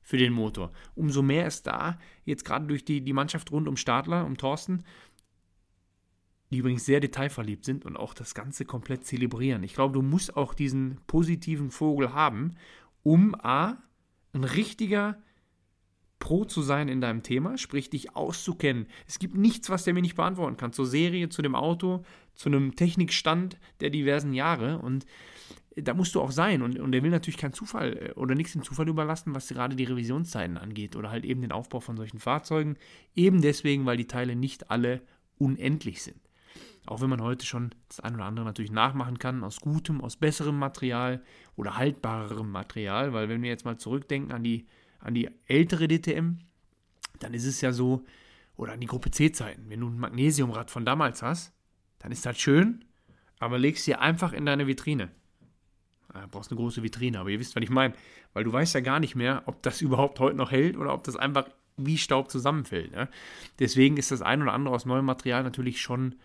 für 0.00 0.18
den 0.18 0.32
Motor. 0.32 0.72
Umso 0.96 1.22
mehr 1.22 1.46
ist 1.46 1.66
da, 1.66 1.98
jetzt 2.24 2.44
gerade 2.44 2.66
durch 2.66 2.84
die, 2.84 3.02
die 3.02 3.12
Mannschaft 3.12 3.52
rund 3.52 3.68
um 3.68 3.76
Stadler, 3.76 4.26
um 4.26 4.36
Thorsten, 4.36 4.82
die 6.50 6.58
übrigens 6.58 6.84
sehr 6.84 7.00
detailverliebt 7.00 7.64
sind 7.64 7.86
und 7.86 7.96
auch 7.96 8.12
das 8.12 8.34
Ganze 8.34 8.64
komplett 8.64 9.06
zelebrieren. 9.06 9.62
Ich 9.62 9.74
glaube, 9.74 9.94
du 9.94 10.02
musst 10.02 10.36
auch 10.36 10.52
diesen 10.52 10.98
positiven 11.06 11.70
Vogel 11.70 12.12
haben, 12.12 12.56
um 13.02 13.34
A, 13.36 13.78
ein 14.34 14.44
richtiger 14.44 15.20
Pro 16.22 16.44
zu 16.44 16.62
sein 16.62 16.86
in 16.86 17.00
deinem 17.00 17.24
Thema, 17.24 17.58
sprich 17.58 17.90
dich 17.90 18.14
auszukennen. 18.14 18.86
Es 19.08 19.18
gibt 19.18 19.34
nichts, 19.34 19.70
was 19.70 19.82
der 19.82 19.92
mir 19.92 20.02
nicht 20.02 20.14
beantworten 20.14 20.56
kann. 20.56 20.72
Zur 20.72 20.86
Serie, 20.86 21.28
zu 21.30 21.42
dem 21.42 21.56
Auto, 21.56 22.04
zu 22.36 22.48
einem 22.48 22.76
Technikstand 22.76 23.58
der 23.80 23.90
diversen 23.90 24.32
Jahre. 24.32 24.78
Und 24.78 25.04
da 25.74 25.94
musst 25.94 26.14
du 26.14 26.20
auch 26.20 26.30
sein. 26.30 26.62
Und, 26.62 26.78
und 26.78 26.92
der 26.92 27.02
will 27.02 27.10
natürlich 27.10 27.38
keinen 27.38 27.54
Zufall 27.54 27.96
äh, 27.96 28.12
oder 28.12 28.36
nichts 28.36 28.52
dem 28.52 28.62
Zufall 28.62 28.88
überlassen, 28.88 29.34
was 29.34 29.48
gerade 29.48 29.74
die 29.74 29.82
Revisionszeiten 29.82 30.58
angeht 30.58 30.94
oder 30.94 31.10
halt 31.10 31.24
eben 31.24 31.40
den 31.40 31.50
Aufbau 31.50 31.80
von 31.80 31.96
solchen 31.96 32.20
Fahrzeugen. 32.20 32.76
Eben 33.16 33.42
deswegen, 33.42 33.84
weil 33.84 33.96
die 33.96 34.06
Teile 34.06 34.36
nicht 34.36 34.70
alle 34.70 35.02
unendlich 35.38 36.04
sind. 36.04 36.20
Auch 36.86 37.00
wenn 37.00 37.10
man 37.10 37.20
heute 37.20 37.44
schon 37.44 37.74
das 37.88 37.98
ein 37.98 38.14
oder 38.14 38.26
andere 38.26 38.46
natürlich 38.46 38.70
nachmachen 38.70 39.18
kann, 39.18 39.42
aus 39.42 39.60
gutem, 39.60 40.00
aus 40.00 40.14
besserem 40.14 40.56
Material 40.56 41.20
oder 41.56 41.76
haltbarerem 41.76 42.48
Material, 42.48 43.12
weil 43.12 43.28
wenn 43.28 43.42
wir 43.42 43.50
jetzt 43.50 43.64
mal 43.64 43.76
zurückdenken 43.76 44.30
an 44.30 44.44
die, 44.44 44.66
an 45.02 45.14
die 45.14 45.28
ältere 45.46 45.88
DTM, 45.88 46.38
dann 47.18 47.34
ist 47.34 47.44
es 47.44 47.60
ja 47.60 47.72
so, 47.72 48.04
oder 48.56 48.72
an 48.72 48.80
die 48.80 48.86
Gruppe 48.86 49.10
C-Zeiten, 49.10 49.68
wenn 49.68 49.80
du 49.80 49.88
ein 49.88 49.98
Magnesiumrad 49.98 50.70
von 50.70 50.84
damals 50.84 51.22
hast, 51.22 51.52
dann 51.98 52.12
ist 52.12 52.26
das 52.26 52.38
schön, 52.38 52.84
aber 53.38 53.58
legst 53.58 53.84
sie 53.84 53.94
einfach 53.94 54.32
in 54.32 54.46
deine 54.46 54.66
Vitrine. 54.66 55.10
Du 56.12 56.28
brauchst 56.28 56.50
eine 56.50 56.58
große 56.58 56.82
Vitrine, 56.82 57.18
aber 57.18 57.30
ihr 57.30 57.40
wisst, 57.40 57.56
was 57.56 57.62
ich 57.62 57.70
meine. 57.70 57.94
Weil 58.34 58.44
du 58.44 58.52
weißt 58.52 58.74
ja 58.74 58.80
gar 58.80 59.00
nicht 59.00 59.14
mehr, 59.14 59.42
ob 59.46 59.62
das 59.62 59.80
überhaupt 59.80 60.20
heute 60.20 60.36
noch 60.36 60.50
hält 60.50 60.76
oder 60.76 60.92
ob 60.92 61.04
das 61.04 61.16
einfach 61.16 61.48
wie 61.76 61.96
Staub 61.96 62.30
zusammenfällt. 62.30 62.92
Ne? 62.92 63.08
Deswegen 63.58 63.96
ist 63.96 64.10
das 64.10 64.20
ein 64.20 64.42
oder 64.42 64.52
andere 64.52 64.74
aus 64.74 64.84
neuem 64.84 65.06
Material 65.06 65.42
natürlich 65.42 65.80
schon 65.80 66.16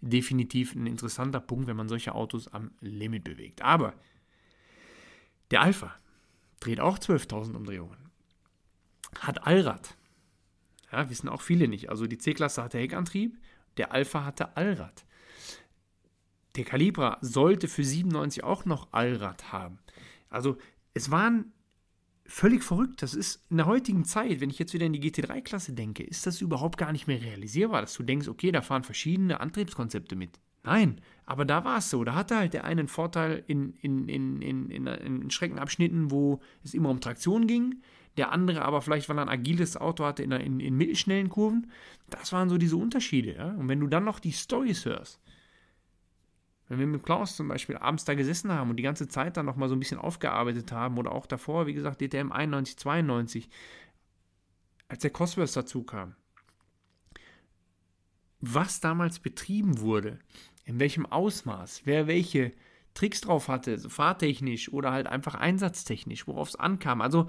definitiv 0.00 0.74
ein 0.74 0.86
interessanter 0.86 1.40
Punkt, 1.40 1.66
wenn 1.66 1.76
man 1.76 1.88
solche 1.88 2.14
Autos 2.14 2.48
am 2.48 2.70
Limit 2.80 3.24
bewegt. 3.24 3.62
Aber 3.62 3.94
der 5.50 5.62
Alpha 5.62 5.94
dreht 6.60 6.80
auch 6.80 6.98
12.000 6.98 7.54
Umdrehungen. 7.54 8.01
Hat 9.18 9.46
Allrad. 9.46 9.96
Ja, 10.90 11.08
wissen 11.08 11.28
auch 11.28 11.42
viele 11.42 11.68
nicht. 11.68 11.90
Also 11.90 12.06
die 12.06 12.18
C-Klasse 12.18 12.62
hatte 12.62 12.78
Heckantrieb, 12.78 13.38
der 13.76 13.92
Alpha 13.92 14.24
hatte 14.24 14.56
Allrad. 14.56 15.04
Der 16.56 16.64
Calibra 16.64 17.18
sollte 17.22 17.66
für 17.66 17.84
97 17.84 18.44
auch 18.44 18.64
noch 18.66 18.92
Allrad 18.92 19.52
haben. 19.52 19.78
Also 20.28 20.58
es 20.92 21.10
waren 21.10 21.52
völlig 22.26 22.62
verrückt. 22.62 23.02
Das 23.02 23.14
ist 23.14 23.44
in 23.50 23.58
der 23.58 23.66
heutigen 23.66 24.04
Zeit, 24.04 24.40
wenn 24.40 24.50
ich 24.50 24.58
jetzt 24.58 24.74
wieder 24.74 24.86
in 24.86 24.92
die 24.92 25.00
GT3-Klasse 25.00 25.72
denke, 25.72 26.02
ist 26.02 26.26
das 26.26 26.40
überhaupt 26.40 26.78
gar 26.78 26.92
nicht 26.92 27.06
mehr 27.06 27.20
realisierbar, 27.20 27.80
dass 27.80 27.94
du 27.94 28.02
denkst, 28.02 28.28
okay, 28.28 28.52
da 28.52 28.62
fahren 28.62 28.84
verschiedene 28.84 29.40
Antriebskonzepte 29.40 30.16
mit. 30.16 30.38
Nein, 30.64 31.00
aber 31.26 31.44
da 31.44 31.64
war 31.64 31.78
es 31.78 31.90
so. 31.90 32.04
Da 32.04 32.14
hatte 32.14 32.36
halt 32.36 32.54
der 32.54 32.64
einen 32.64 32.86
Vorteil 32.86 33.42
in, 33.46 33.74
in, 33.80 34.08
in, 34.08 34.42
in, 34.42 34.70
in, 34.70 34.86
in 34.86 35.30
Streckenabschnitten, 35.30 36.10
wo 36.10 36.40
es 36.62 36.74
immer 36.74 36.90
um 36.90 37.00
Traktion 37.00 37.46
ging. 37.46 37.82
Der 38.16 38.32
andere 38.32 38.62
aber 38.62 38.82
vielleicht, 38.82 39.08
weil 39.08 39.18
er 39.18 39.22
ein 39.22 39.28
agiles 39.28 39.76
Auto 39.76 40.04
hatte 40.04 40.22
in, 40.22 40.32
in, 40.32 40.60
in 40.60 40.76
mittelschnellen 40.76 41.28
Kurven. 41.28 41.70
Das 42.10 42.32
waren 42.32 42.48
so 42.48 42.58
diese 42.58 42.76
Unterschiede. 42.76 43.34
Ja? 43.34 43.52
Und 43.52 43.68
wenn 43.68 43.80
du 43.80 43.86
dann 43.86 44.04
noch 44.04 44.18
die 44.18 44.32
Stories 44.32 44.84
hörst, 44.84 45.20
wenn 46.68 46.78
wir 46.78 46.86
mit 46.86 47.02
Klaus 47.02 47.36
zum 47.36 47.48
Beispiel 47.48 47.76
abends 47.76 48.04
da 48.04 48.14
gesessen 48.14 48.50
haben 48.50 48.70
und 48.70 48.76
die 48.76 48.82
ganze 48.82 49.08
Zeit 49.08 49.36
dann 49.36 49.46
nochmal 49.46 49.68
so 49.68 49.76
ein 49.76 49.78
bisschen 49.78 49.98
aufgearbeitet 49.98 50.72
haben 50.72 50.96
oder 50.96 51.12
auch 51.12 51.26
davor, 51.26 51.66
wie 51.66 51.74
gesagt, 51.74 52.00
DTM 52.00 52.32
91, 52.32 52.78
92, 52.78 53.50
als 54.88 55.00
der 55.00 55.10
Cosworth 55.10 55.54
dazu 55.54 55.82
kam, 55.82 56.14
was 58.40 58.80
damals 58.80 59.18
betrieben 59.18 59.80
wurde, 59.80 60.18
in 60.64 60.80
welchem 60.80 61.06
Ausmaß, 61.06 61.82
wer 61.84 62.06
welche 62.06 62.52
Tricks 62.94 63.20
drauf 63.20 63.48
hatte, 63.48 63.78
fahrtechnisch 63.78 64.72
oder 64.72 64.92
halt 64.92 65.06
einfach 65.06 65.34
einsatztechnisch, 65.34 66.26
worauf 66.26 66.48
es 66.48 66.56
ankam. 66.56 67.00
Also 67.00 67.28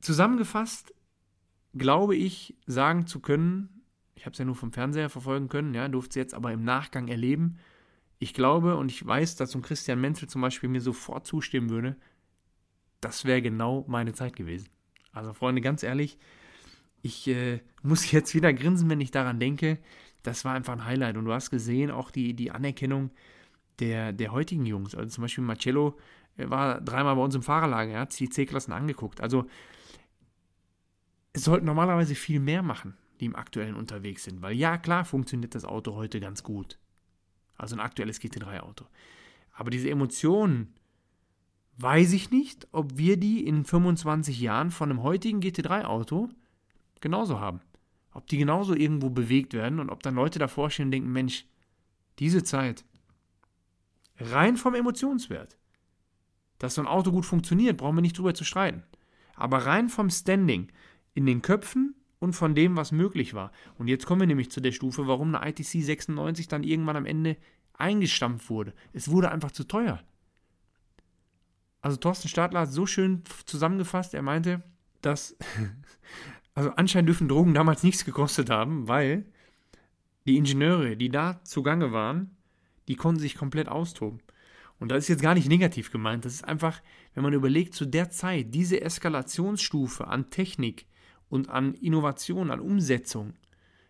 zusammengefasst 0.00 0.94
glaube 1.74 2.16
ich, 2.16 2.56
sagen 2.66 3.06
zu 3.06 3.20
können, 3.20 3.84
ich 4.14 4.26
habe 4.26 4.32
es 4.32 4.38
ja 4.38 4.44
nur 4.44 4.54
vom 4.54 4.72
Fernseher 4.72 5.08
verfolgen 5.08 5.48
können, 5.48 5.74
ja, 5.74 5.88
durfte 5.88 6.10
es 6.10 6.16
jetzt 6.16 6.34
aber 6.34 6.52
im 6.52 6.64
Nachgang 6.64 7.08
erleben, 7.08 7.58
ich 8.18 8.34
glaube 8.34 8.76
und 8.76 8.90
ich 8.90 9.04
weiß, 9.06 9.36
dass 9.36 9.54
ein 9.54 9.62
Christian 9.62 10.00
Menzel 10.00 10.28
zum 10.28 10.42
Beispiel 10.42 10.68
mir 10.68 10.80
sofort 10.80 11.26
zustimmen 11.26 11.70
würde, 11.70 11.96
das 13.00 13.24
wäre 13.24 13.40
genau 13.40 13.84
meine 13.88 14.12
Zeit 14.12 14.36
gewesen. 14.36 14.68
Also 15.12 15.32
Freunde, 15.32 15.62
ganz 15.62 15.82
ehrlich, 15.82 16.18
ich 17.02 17.28
äh, 17.28 17.60
muss 17.82 18.10
jetzt 18.12 18.34
wieder 18.34 18.52
grinsen, 18.52 18.90
wenn 18.90 19.00
ich 19.00 19.10
daran 19.10 19.40
denke. 19.40 19.78
Das 20.22 20.44
war 20.44 20.52
einfach 20.52 20.74
ein 20.74 20.84
Highlight. 20.84 21.16
Und 21.16 21.24
du 21.24 21.32
hast 21.32 21.48
gesehen, 21.50 21.90
auch 21.90 22.10
die, 22.10 22.34
die 22.34 22.50
Anerkennung 22.50 23.10
der, 23.78 24.12
der 24.12 24.32
heutigen 24.32 24.66
Jungs. 24.66 24.94
Also 24.94 25.08
zum 25.08 25.22
Beispiel 25.22 25.42
Marcello 25.42 25.98
äh, 26.36 26.50
war 26.50 26.82
dreimal 26.82 27.16
bei 27.16 27.22
uns 27.22 27.34
im 27.34 27.42
Fahrerlager, 27.42 27.92
er 27.92 28.00
hat 28.00 28.12
sich 28.12 28.28
die 28.28 28.34
C-Klassen 28.34 28.72
angeguckt. 28.72 29.22
Also 29.22 29.46
es 31.32 31.44
sollten 31.44 31.66
normalerweise 31.66 32.14
viel 32.14 32.40
mehr 32.40 32.62
machen, 32.62 32.96
die 33.20 33.26
im 33.26 33.36
aktuellen 33.36 33.76
unterwegs 33.76 34.24
sind. 34.24 34.42
Weil 34.42 34.56
ja, 34.56 34.78
klar 34.78 35.04
funktioniert 35.04 35.54
das 35.54 35.64
Auto 35.64 35.94
heute 35.94 36.20
ganz 36.20 36.42
gut. 36.42 36.78
Also 37.56 37.76
ein 37.76 37.80
aktuelles 37.80 38.20
GT3-Auto. 38.20 38.86
Aber 39.52 39.70
diese 39.70 39.90
Emotionen, 39.90 40.74
weiß 41.76 42.12
ich 42.12 42.30
nicht, 42.30 42.66
ob 42.72 42.96
wir 42.96 43.16
die 43.16 43.46
in 43.46 43.64
25 43.64 44.40
Jahren 44.40 44.70
von 44.70 44.90
einem 44.90 45.02
heutigen 45.02 45.40
GT3-Auto 45.40 46.30
genauso 47.00 47.40
haben. 47.40 47.60
Ob 48.12 48.26
die 48.26 48.38
genauso 48.38 48.74
irgendwo 48.74 49.10
bewegt 49.10 49.54
werden 49.54 49.78
und 49.78 49.90
ob 49.90 50.02
dann 50.02 50.14
Leute 50.14 50.38
davor 50.38 50.70
stehen 50.70 50.86
und 50.86 50.90
denken, 50.92 51.12
Mensch, 51.12 51.46
diese 52.18 52.42
Zeit, 52.42 52.84
rein 54.18 54.56
vom 54.56 54.74
Emotionswert, 54.74 55.56
dass 56.58 56.74
so 56.74 56.82
ein 56.82 56.88
Auto 56.88 57.12
gut 57.12 57.24
funktioniert, 57.24 57.76
brauchen 57.76 57.96
wir 57.96 58.02
nicht 58.02 58.18
drüber 58.18 58.34
zu 58.34 58.44
streiten. 58.44 58.82
Aber 59.34 59.58
rein 59.64 59.88
vom 59.88 60.10
Standing 60.10 60.70
in 61.14 61.26
den 61.26 61.42
Köpfen 61.42 61.94
und 62.18 62.34
von 62.34 62.54
dem, 62.54 62.76
was 62.76 62.92
möglich 62.92 63.34
war. 63.34 63.52
Und 63.78 63.88
jetzt 63.88 64.06
kommen 64.06 64.20
wir 64.20 64.26
nämlich 64.26 64.50
zu 64.50 64.60
der 64.60 64.72
Stufe, 64.72 65.06
warum 65.06 65.34
eine 65.34 65.48
ITC 65.48 65.82
96 65.82 66.48
dann 66.48 66.62
irgendwann 66.62 66.96
am 66.96 67.06
Ende 67.06 67.36
eingestampft 67.74 68.50
wurde. 68.50 68.74
Es 68.92 69.10
wurde 69.10 69.30
einfach 69.30 69.50
zu 69.50 69.64
teuer. 69.64 70.02
Also 71.82 71.96
Thorsten 71.96 72.28
Stadler 72.28 72.60
hat 72.60 72.72
so 72.72 72.86
schön 72.86 73.22
zusammengefasst, 73.46 74.12
er 74.12 74.22
meinte, 74.22 74.62
dass, 75.00 75.36
also 76.54 76.70
anscheinend 76.76 77.08
dürfen 77.08 77.28
Drogen 77.28 77.54
damals 77.54 77.82
nichts 77.82 78.04
gekostet 78.04 78.50
haben, 78.50 78.86
weil 78.86 79.24
die 80.26 80.36
Ingenieure, 80.36 80.96
die 80.96 81.08
da 81.08 81.42
zugange 81.42 81.92
waren, 81.92 82.36
die 82.88 82.96
konnten 82.96 83.20
sich 83.20 83.34
komplett 83.34 83.68
austoben. 83.68 84.20
Und 84.78 84.90
das 84.90 85.04
ist 85.04 85.08
jetzt 85.08 85.22
gar 85.22 85.34
nicht 85.34 85.48
negativ 85.48 85.90
gemeint, 85.90 86.24
das 86.24 86.34
ist 86.34 86.44
einfach, 86.44 86.80
wenn 87.14 87.22
man 87.22 87.32
überlegt, 87.32 87.74
zu 87.74 87.86
der 87.86 88.10
Zeit, 88.10 88.54
diese 88.54 88.80
Eskalationsstufe 88.80 90.06
an 90.06 90.30
Technik, 90.30 90.86
und 91.30 91.48
an 91.48 91.74
Innovation, 91.74 92.50
an 92.50 92.60
Umsetzung 92.60 93.32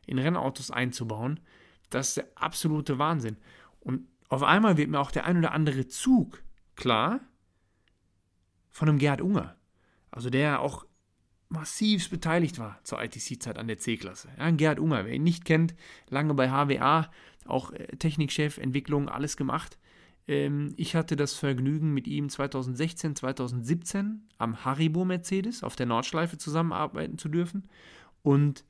in 0.06 0.18
Rennautos 0.18 0.70
einzubauen, 0.70 1.40
das 1.88 2.08
ist 2.08 2.16
der 2.18 2.28
absolute 2.36 2.98
Wahnsinn. 2.98 3.36
Und 3.80 4.06
auf 4.28 4.44
einmal 4.44 4.76
wird 4.76 4.90
mir 4.90 5.00
auch 5.00 5.10
der 5.10 5.24
ein 5.24 5.38
oder 5.38 5.52
andere 5.52 5.88
Zug 5.88 6.42
klar 6.76 7.20
von 8.68 8.88
einem 8.88 8.98
Gerhard 8.98 9.20
Unger. 9.20 9.56
Also 10.12 10.30
der 10.30 10.60
auch 10.60 10.86
massiv 11.48 12.10
beteiligt 12.10 12.58
war 12.58 12.78
zur 12.84 13.02
ITC-Zeit 13.02 13.58
an 13.58 13.66
der 13.66 13.78
C-Klasse. 13.78 14.28
Ja, 14.38 14.50
Gerhard 14.50 14.78
Unger, 14.78 15.04
wer 15.04 15.14
ihn 15.14 15.24
nicht 15.24 15.44
kennt, 15.44 15.74
lange 16.08 16.34
bei 16.34 16.48
HWA, 16.48 17.10
auch 17.44 17.72
äh, 17.72 17.96
Technikchef, 17.96 18.58
Entwicklung, 18.58 19.08
alles 19.08 19.36
gemacht. 19.36 19.78
Ähm, 20.28 20.74
ich 20.76 20.94
hatte 20.94 21.16
das 21.16 21.34
Vergnügen, 21.34 21.92
mit 21.92 22.06
ihm 22.06 22.28
2016, 22.28 23.16
2017 23.16 24.22
am 24.38 24.64
Haribo 24.64 25.04
Mercedes 25.04 25.62
auf 25.62 25.76
der 25.76 25.86
Nordschleife 25.86 26.38
zusammenarbeiten 26.38 27.18
zu 27.18 27.28
dürfen. 27.28 27.68
Und 28.22 28.64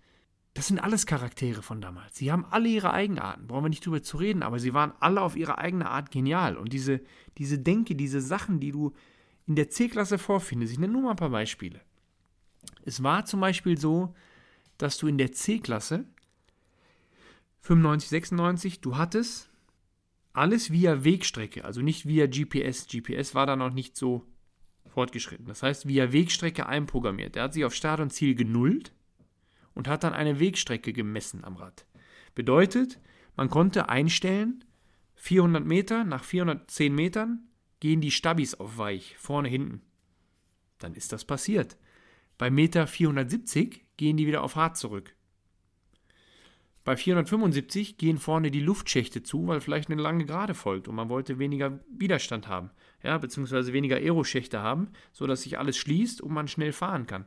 das 0.54 0.66
sind 0.66 0.80
alles 0.80 1.06
Charaktere 1.06 1.62
von 1.62 1.80
damals. 1.80 2.16
Sie 2.16 2.32
haben 2.32 2.44
alle 2.44 2.68
ihre 2.68 2.92
Eigenarten, 2.92 3.46
brauchen 3.46 3.64
wir 3.64 3.70
nicht 3.70 3.86
drüber 3.86 4.02
zu 4.02 4.16
reden, 4.16 4.42
aber 4.42 4.58
sie 4.58 4.74
waren 4.74 4.92
alle 4.98 5.20
auf 5.20 5.36
ihre 5.36 5.58
eigene 5.58 5.88
Art 5.88 6.10
genial. 6.10 6.56
Und 6.56 6.72
diese, 6.72 7.00
diese 7.38 7.58
Denke, 7.58 7.94
diese 7.94 8.20
Sachen, 8.20 8.58
die 8.58 8.72
du 8.72 8.92
in 9.46 9.54
der 9.54 9.70
C-Klasse 9.70 10.18
vorfindest, 10.18 10.72
ich 10.72 10.78
nenne 10.78 10.92
nur 10.92 11.02
mal 11.02 11.10
ein 11.10 11.16
paar 11.16 11.30
Beispiele. 11.30 11.80
Es 12.84 13.02
war 13.02 13.24
zum 13.24 13.40
Beispiel 13.40 13.78
so, 13.78 14.14
dass 14.76 14.98
du 14.98 15.06
in 15.06 15.18
der 15.18 15.32
C-Klasse 15.32 16.04
95, 17.60 18.08
96, 18.08 18.80
du 18.80 18.96
hattest 18.96 19.49
alles 20.40 20.72
via 20.72 21.04
Wegstrecke, 21.04 21.66
also 21.66 21.82
nicht 21.82 22.06
via 22.06 22.26
GPS. 22.26 22.86
GPS 22.86 23.34
war 23.34 23.44
da 23.44 23.56
noch 23.56 23.74
nicht 23.74 23.94
so 23.94 24.26
fortgeschritten. 24.86 25.44
Das 25.44 25.62
heißt, 25.62 25.86
via 25.86 26.14
Wegstrecke 26.14 26.64
einprogrammiert. 26.66 27.36
Er 27.36 27.42
hat 27.44 27.52
sich 27.52 27.66
auf 27.66 27.74
Start 27.74 28.00
und 28.00 28.10
Ziel 28.10 28.34
genullt 28.34 28.94
und 29.74 29.86
hat 29.86 30.02
dann 30.02 30.14
eine 30.14 30.40
Wegstrecke 30.40 30.94
gemessen 30.94 31.44
am 31.44 31.56
Rad. 31.56 31.84
Bedeutet, 32.34 32.98
man 33.36 33.50
konnte 33.50 33.90
einstellen, 33.90 34.64
400 35.16 35.62
Meter, 35.62 36.04
nach 36.04 36.24
410 36.24 36.94
Metern 36.94 37.46
gehen 37.78 38.00
die 38.00 38.10
Stabis 38.10 38.54
auf 38.54 38.78
weich, 38.78 39.16
vorne, 39.18 39.50
hinten. 39.50 39.82
Dann 40.78 40.94
ist 40.94 41.12
das 41.12 41.26
passiert. 41.26 41.76
Bei 42.38 42.50
Meter 42.50 42.86
470 42.86 43.84
gehen 43.98 44.16
die 44.16 44.26
wieder 44.26 44.42
auf 44.42 44.56
hart 44.56 44.78
zurück. 44.78 45.14
Bei 46.84 46.96
475 46.96 47.98
gehen 47.98 48.18
vorne 48.18 48.50
die 48.50 48.60
Luftschächte 48.60 49.22
zu, 49.22 49.46
weil 49.46 49.60
vielleicht 49.60 49.90
eine 49.90 50.00
lange 50.00 50.24
Gerade 50.24 50.54
folgt 50.54 50.88
und 50.88 50.94
man 50.94 51.08
wollte 51.08 51.38
weniger 51.38 51.80
Widerstand 51.90 52.48
haben, 52.48 52.70
ja, 53.02 53.18
beziehungsweise 53.18 53.72
weniger 53.72 53.96
Aeroschächte 53.96 54.60
haben, 54.60 54.88
sodass 55.12 55.42
sich 55.42 55.58
alles 55.58 55.76
schließt 55.76 56.20
und 56.20 56.32
man 56.32 56.48
schnell 56.48 56.72
fahren 56.72 57.06
kann, 57.06 57.26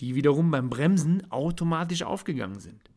die 0.00 0.14
wiederum 0.14 0.50
beim 0.50 0.68
Bremsen 0.68 1.30
automatisch 1.30 2.02
aufgegangen 2.02 2.60
sind. 2.60 2.90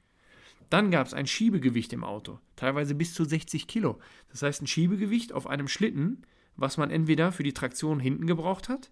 Dann 0.70 0.92
gab 0.92 1.08
es 1.08 1.14
ein 1.14 1.28
Schiebegewicht 1.28 1.94
im 1.94 2.04
Auto, 2.04 2.40
teilweise 2.56 2.96
bis 2.96 3.14
zu 3.14 3.24
60 3.24 3.68
Kilo. 3.68 4.00
Das 4.30 4.42
heißt, 4.42 4.62
ein 4.62 4.68
Schiebegewicht 4.68 5.32
auf 5.32 5.48
einem 5.48 5.68
Schlitten 5.68 6.26
was 6.56 6.78
man 6.78 6.92
entweder 6.92 7.32
für 7.32 7.44
die 7.44 7.54
Traktion 7.54 8.00
hinten 8.00 8.28
gebraucht 8.28 8.70
hat 8.70 8.92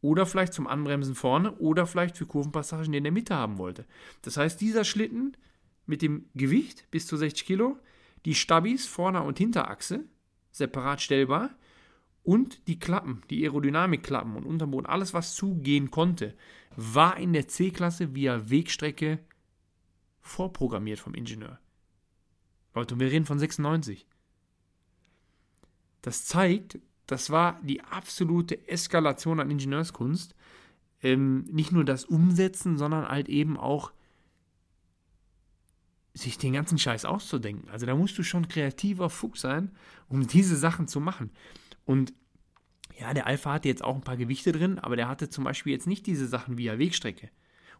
oder 0.00 0.26
vielleicht 0.26 0.52
zum 0.52 0.66
Anbremsen 0.66 1.14
vorne 1.14 1.52
oder 1.56 1.86
vielleicht 1.86 2.16
für 2.16 2.26
Kurvenpassagen 2.26 2.92
in 2.94 3.04
der 3.04 3.12
Mitte 3.12 3.34
haben 3.34 3.58
wollte. 3.58 3.86
Das 4.22 4.36
heißt, 4.36 4.60
dieser 4.60 4.84
Schlitten 4.84 5.36
mit 5.86 6.02
dem 6.02 6.26
Gewicht 6.34 6.90
bis 6.90 7.06
zu 7.06 7.16
60 7.16 7.46
Kilo, 7.46 7.78
die 8.24 8.34
Stabis 8.34 8.86
Vorder- 8.86 9.24
und 9.24 9.38
Hinterachse 9.38 10.04
separat 10.50 11.00
stellbar 11.00 11.50
und 12.22 12.66
die 12.66 12.78
Klappen, 12.78 13.22
die 13.30 13.44
Aerodynamikklappen 13.44 14.34
und 14.34 14.46
Unterboden, 14.46 14.86
alles 14.86 15.14
was 15.14 15.34
zugehen 15.34 15.90
konnte, 15.90 16.34
war 16.74 17.16
in 17.18 17.32
der 17.32 17.46
C-Klasse 17.46 18.14
via 18.14 18.50
Wegstrecke 18.50 19.20
vorprogrammiert 20.20 20.98
vom 20.98 21.14
Ingenieur. 21.14 21.60
Leute, 22.74 22.98
wir 22.98 23.10
reden 23.10 23.26
von 23.26 23.38
96. 23.38 24.06
Das 26.02 26.24
zeigt, 26.24 26.78
das 27.06 27.30
war 27.30 27.60
die 27.62 27.82
absolute 27.82 28.68
Eskalation 28.68 29.40
an 29.40 29.50
Ingenieurskunst. 29.50 30.34
Ähm, 31.02 31.44
nicht 31.44 31.72
nur 31.72 31.84
das 31.84 32.04
Umsetzen, 32.04 32.76
sondern 32.76 33.08
halt 33.08 33.28
eben 33.28 33.56
auch 33.56 33.92
sich 36.16 36.38
den 36.38 36.54
ganzen 36.54 36.78
Scheiß 36.78 37.04
auszudenken. 37.04 37.68
Also 37.70 37.86
da 37.86 37.94
musst 37.94 38.16
du 38.18 38.22
schon 38.22 38.48
kreativer 38.48 39.10
Fuchs 39.10 39.42
sein, 39.42 39.70
um 40.08 40.26
diese 40.26 40.56
Sachen 40.56 40.88
zu 40.88 41.00
machen. 41.00 41.30
Und 41.84 42.14
ja, 42.98 43.12
der 43.12 43.26
Alpha 43.26 43.52
hatte 43.52 43.68
jetzt 43.68 43.84
auch 43.84 43.94
ein 43.94 44.02
paar 44.02 44.16
Gewichte 44.16 44.52
drin, 44.52 44.78
aber 44.78 44.96
der 44.96 45.08
hatte 45.08 45.28
zum 45.28 45.44
Beispiel 45.44 45.72
jetzt 45.72 45.86
nicht 45.86 46.06
diese 46.06 46.26
Sachen 46.26 46.56
via 46.56 46.78
Wegstrecke. 46.78 47.28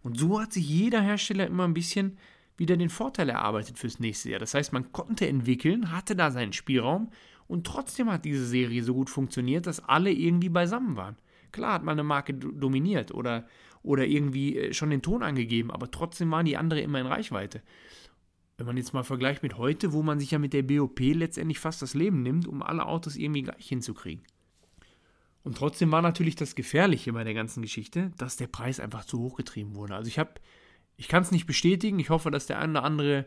Und 0.03 0.19
so 0.19 0.41
hat 0.41 0.53
sich 0.53 0.69
jeder 0.69 1.01
Hersteller 1.01 1.47
immer 1.47 1.65
ein 1.65 1.75
bisschen 1.75 2.19
wieder 2.59 2.77
den 2.77 2.91
Vorteil 2.91 3.31
erarbeitet 3.31 3.79
fürs 3.79 4.01
nächste 4.01 4.31
Jahr. 4.31 4.41
Das 4.41 4.55
heißt, 4.55 4.73
man 4.73 4.93
konnte 4.93 5.27
entwickeln, 5.27 5.91
hatte 5.91 6.15
da 6.15 6.31
seinen 6.31 6.53
Spielraum 6.53 7.11
und 7.49 7.67
trotzdem 7.67 8.11
hat 8.11 8.25
diese 8.25 8.47
Serie 8.47 8.83
so 8.83 8.95
gut 8.95 9.11
funktioniert, 9.11 9.67
dass 9.67 9.81
alle 9.81 10.11
irgendwie 10.11 10.49
beisammen 10.49 10.97
waren. 10.97 11.17
Klar 11.53 11.75
hat 11.75 11.85
man 11.85 11.95
eine 11.95 12.05
Marke 12.05 12.35
dominiert 12.35 13.13
oder, 13.13 13.47
oder 13.83 14.07
irgendwie 14.07 14.59
äh, 14.59 14.75
schon 14.75 14.91
den 14.91 15.03
Ton 15.03 15.23
angegeben, 15.23 15.71
aber 15.71 15.91
trotzdem 15.91 16.31
waren 16.31 16.47
die 16.47 16.57
anderen 16.57 16.83
immer 16.83 17.01
in 17.01 17.07
Reichweite. 17.07 17.63
Wenn 18.59 18.67
man 18.67 18.77
jetzt 18.77 18.95
mal 18.95 19.03
vergleicht 19.03 19.43
mit 19.43 19.59
heute, 19.59 19.93
wo 19.93 20.03
man 20.03 20.19
sich 20.19 20.31
ja 20.31 20.39
mit 20.39 20.53
der 20.53 20.63
BOP 20.63 20.99
letztendlich 21.01 21.59
fast 21.59 21.83
das 21.83 21.95
Leben 21.95 22.23
nimmt, 22.23 22.47
um 22.47 22.63
alle 22.63 22.87
Autos 22.87 23.17
irgendwie 23.17 23.43
gleich 23.43 23.69
hinzukriegen. 23.69 24.25
Und 25.45 25.59
trotzdem 25.59 25.93
war 25.93 26.03
natürlich 26.03 26.35
das 26.35 26.55
Gefährliche 26.55 27.13
bei 27.13 27.23
der 27.23 27.35
ganzen 27.35 27.63
Geschichte, 27.63 28.11
dass 28.17 28.37
der 28.37 28.49
Preis 28.49 28.81
einfach 28.81 29.05
zu 29.05 29.21
hoch 29.21 29.37
getrieben 29.37 29.77
wurde. 29.77 29.95
Also 29.95 30.09
ich 30.09 30.19
habe, 30.19 30.33
ich 30.97 31.07
kann 31.07 31.23
es 31.23 31.31
nicht 31.31 31.47
bestätigen. 31.47 32.01
Ich 32.01 32.11
hoffe, 32.11 32.31
dass 32.31 32.47
der 32.47 32.59
eine 32.59 32.73
oder 32.73 32.83
andere 32.83 33.27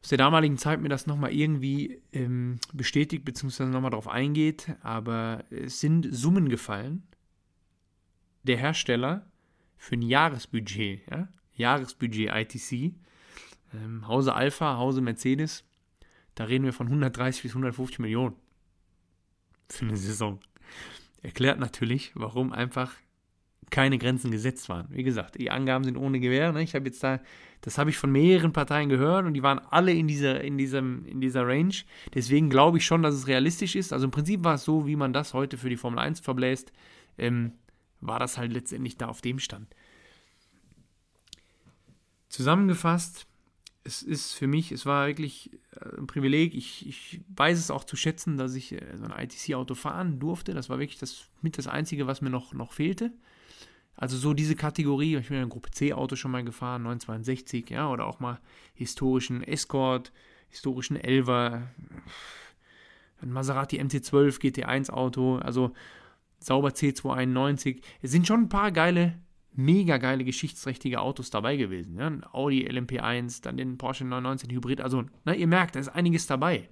aus 0.00 0.10
der 0.10 0.18
damaligen 0.18 0.58
Zeit 0.58 0.80
mir 0.80 0.88
das 0.88 1.06
nochmal 1.06 1.32
irgendwie 1.32 2.00
ähm, 2.12 2.60
bestätigt, 2.72 3.24
beziehungsweise 3.24 3.70
nochmal 3.70 3.90
darauf 3.90 4.06
eingeht, 4.06 4.76
aber 4.82 5.44
es 5.50 5.80
sind 5.80 6.06
Summen 6.14 6.48
gefallen. 6.48 7.02
Der 8.44 8.56
Hersteller 8.56 9.26
für 9.76 9.96
ein 9.96 10.02
Jahresbudget, 10.02 11.02
ja, 11.10 11.28
Jahresbudget 11.54 12.30
ITC, 12.32 12.94
ähm, 13.74 14.06
Hause 14.06 14.34
Alpha, 14.34 14.76
Hause 14.76 15.00
Mercedes, 15.00 15.64
da 16.34 16.44
reden 16.44 16.64
wir 16.64 16.72
von 16.72 16.86
130 16.86 17.42
bis 17.42 17.52
150 17.52 17.98
Millionen 17.98 18.36
für 19.68 19.84
eine 19.84 19.96
Saison. 19.96 20.40
Erklärt 21.22 21.58
natürlich, 21.58 22.12
warum 22.14 22.52
einfach 22.52 22.94
keine 23.70 23.98
Grenzen 23.98 24.30
gesetzt 24.30 24.68
waren. 24.68 24.86
Wie 24.90 25.02
gesagt, 25.02 25.38
die 25.38 25.50
Angaben 25.50 25.84
sind 25.84 25.96
ohne 25.96 26.20
Gewähr. 26.20 26.52
Ne? 26.52 26.62
Ich 26.62 26.74
habe 26.74 26.86
jetzt 26.86 27.02
da, 27.02 27.20
das 27.60 27.76
habe 27.78 27.90
ich 27.90 27.98
von 27.98 28.10
mehreren 28.10 28.52
Parteien 28.52 28.88
gehört 28.88 29.26
und 29.26 29.34
die 29.34 29.42
waren 29.42 29.58
alle 29.58 29.92
in 29.92 30.08
dieser, 30.08 30.42
in 30.42 30.56
diesem, 30.56 31.04
in 31.06 31.20
dieser 31.20 31.46
Range. 31.46 31.74
Deswegen 32.14 32.50
glaube 32.50 32.78
ich 32.78 32.86
schon, 32.86 33.02
dass 33.02 33.14
es 33.14 33.26
realistisch 33.26 33.76
ist. 33.76 33.92
Also 33.92 34.06
im 34.06 34.10
Prinzip 34.10 34.44
war 34.44 34.54
es 34.54 34.64
so, 34.64 34.86
wie 34.86 34.96
man 34.96 35.12
das 35.12 35.34
heute 35.34 35.58
für 35.58 35.68
die 35.68 35.76
Formel 35.76 35.98
1 35.98 36.20
verbläst, 36.20 36.72
ähm, 37.18 37.52
war 38.00 38.18
das 38.18 38.38
halt 38.38 38.52
letztendlich 38.52 38.96
da 38.96 39.08
auf 39.08 39.20
dem 39.20 39.38
Stand. 39.38 39.66
Zusammengefasst, 42.28 43.26
es 43.84 44.02
ist 44.02 44.34
für 44.34 44.46
mich, 44.46 44.72
es 44.72 44.86
war 44.86 45.06
wirklich 45.06 45.52
äh, 45.72 45.98
ein 45.98 46.06
Privileg. 46.06 46.54
Ich, 46.54 46.86
ich 46.86 47.20
weiß 47.34 47.58
es 47.58 47.70
auch 47.70 47.84
zu 47.84 47.96
schätzen, 47.96 48.36
dass 48.36 48.54
ich 48.54 48.72
äh, 48.72 48.96
so 48.96 49.04
ein 49.04 49.24
ITC-Auto 49.24 49.74
fahren 49.74 50.18
durfte. 50.18 50.54
Das 50.54 50.68
war 50.68 50.78
wirklich 50.78 50.98
das, 50.98 51.28
mit 51.42 51.58
das 51.58 51.66
Einzige, 51.66 52.06
was 52.06 52.20
mir 52.20 52.30
noch, 52.30 52.52
noch 52.52 52.72
fehlte. 52.72 53.12
Also 53.96 54.16
so 54.16 54.32
diese 54.32 54.54
Kategorie, 54.54 55.16
ich 55.16 55.28
bin 55.28 55.38
ja 55.38 55.42
ein 55.42 55.48
Gruppe 55.48 55.70
C-Auto 55.72 56.14
schon 56.14 56.30
mal 56.30 56.44
gefahren, 56.44 56.84
962, 56.84 57.70
ja, 57.70 57.90
oder 57.90 58.06
auch 58.06 58.20
mal 58.20 58.38
historischen 58.74 59.42
Escort, 59.42 60.12
historischen 60.50 60.96
Elver, 60.96 61.68
ein 63.20 63.32
Maserati 63.32 63.80
MC12 63.80 64.40
GT1 64.40 64.90
Auto, 64.90 65.38
also 65.38 65.72
sauber 66.38 66.68
C291. 66.68 67.82
Es 68.00 68.12
sind 68.12 68.26
schon 68.26 68.42
ein 68.42 68.48
paar 68.48 68.70
geile, 68.70 69.18
mega 69.52 69.96
geile 69.98 70.24
geschichtsträchtige 70.24 71.00
Autos 71.00 71.30
dabei 71.30 71.56
gewesen. 71.56 71.96
Ja? 71.96 72.06
Ein 72.06 72.24
Audi 72.24 72.68
LMP1, 72.68 73.42
dann 73.42 73.56
den 73.56 73.78
Porsche 73.78 74.04
919 74.04 74.50
Hybrid. 74.50 74.80
Also, 74.80 75.04
na, 75.24 75.34
ihr 75.34 75.46
merkt, 75.46 75.74
da 75.74 75.80
ist 75.80 75.88
einiges 75.88 76.26
dabei. 76.26 76.68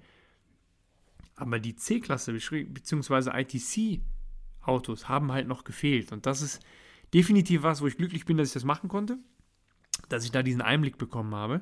Aber 1.35 1.59
die 1.59 1.75
C-Klasse 1.75 2.33
bzw. 2.33 3.31
ITC-Autos 3.41 5.09
haben 5.09 5.31
halt 5.31 5.47
noch 5.47 5.63
gefehlt. 5.63 6.11
Und 6.11 6.25
das 6.25 6.41
ist 6.41 6.61
definitiv 7.13 7.63
was, 7.63 7.81
wo 7.81 7.87
ich 7.87 7.97
glücklich 7.97 8.25
bin, 8.25 8.37
dass 8.37 8.49
ich 8.49 8.53
das 8.53 8.63
machen 8.63 8.89
konnte, 8.89 9.17
dass 10.09 10.23
ich 10.23 10.31
da 10.31 10.41
diesen 10.41 10.61
Einblick 10.61 10.97
bekommen 10.97 11.35
habe. 11.35 11.61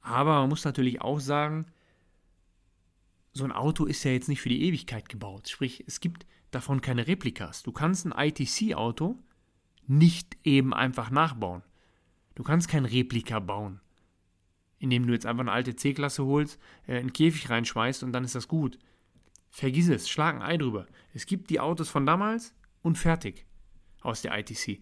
Aber 0.00 0.40
man 0.40 0.50
muss 0.50 0.64
natürlich 0.64 1.00
auch 1.00 1.18
sagen, 1.18 1.66
so 3.32 3.44
ein 3.44 3.52
Auto 3.52 3.84
ist 3.86 4.04
ja 4.04 4.12
jetzt 4.12 4.28
nicht 4.28 4.40
für 4.40 4.48
die 4.48 4.62
Ewigkeit 4.62 5.08
gebaut. 5.08 5.48
Sprich, 5.48 5.82
es 5.86 6.00
gibt 6.00 6.26
davon 6.50 6.80
keine 6.80 7.06
Replikas. 7.06 7.62
Du 7.62 7.72
kannst 7.72 8.06
ein 8.06 8.12
ITC-Auto 8.12 9.18
nicht 9.86 10.36
eben 10.44 10.74
einfach 10.74 11.10
nachbauen. 11.10 11.62
Du 12.34 12.42
kannst 12.42 12.68
kein 12.68 12.84
Replika 12.84 13.38
bauen, 13.40 13.80
indem 14.78 15.06
du 15.06 15.12
jetzt 15.12 15.26
einfach 15.26 15.42
eine 15.42 15.52
alte 15.52 15.76
C-Klasse 15.76 16.24
holst, 16.24 16.58
äh, 16.86 16.98
einen 16.98 17.12
Käfig 17.12 17.50
reinschmeißt 17.50 18.02
und 18.02 18.12
dann 18.12 18.24
ist 18.24 18.34
das 18.34 18.48
gut. 18.48 18.78
Vergiss 19.50 19.88
es, 19.88 20.08
schlag 20.08 20.34
ein 20.34 20.42
Ei 20.42 20.56
drüber. 20.56 20.86
Es 21.12 21.26
gibt 21.26 21.50
die 21.50 21.60
Autos 21.60 21.88
von 21.88 22.06
damals 22.06 22.54
und 22.82 22.98
fertig 22.98 23.46
aus 24.02 24.22
der 24.22 24.36
ITC. 24.36 24.80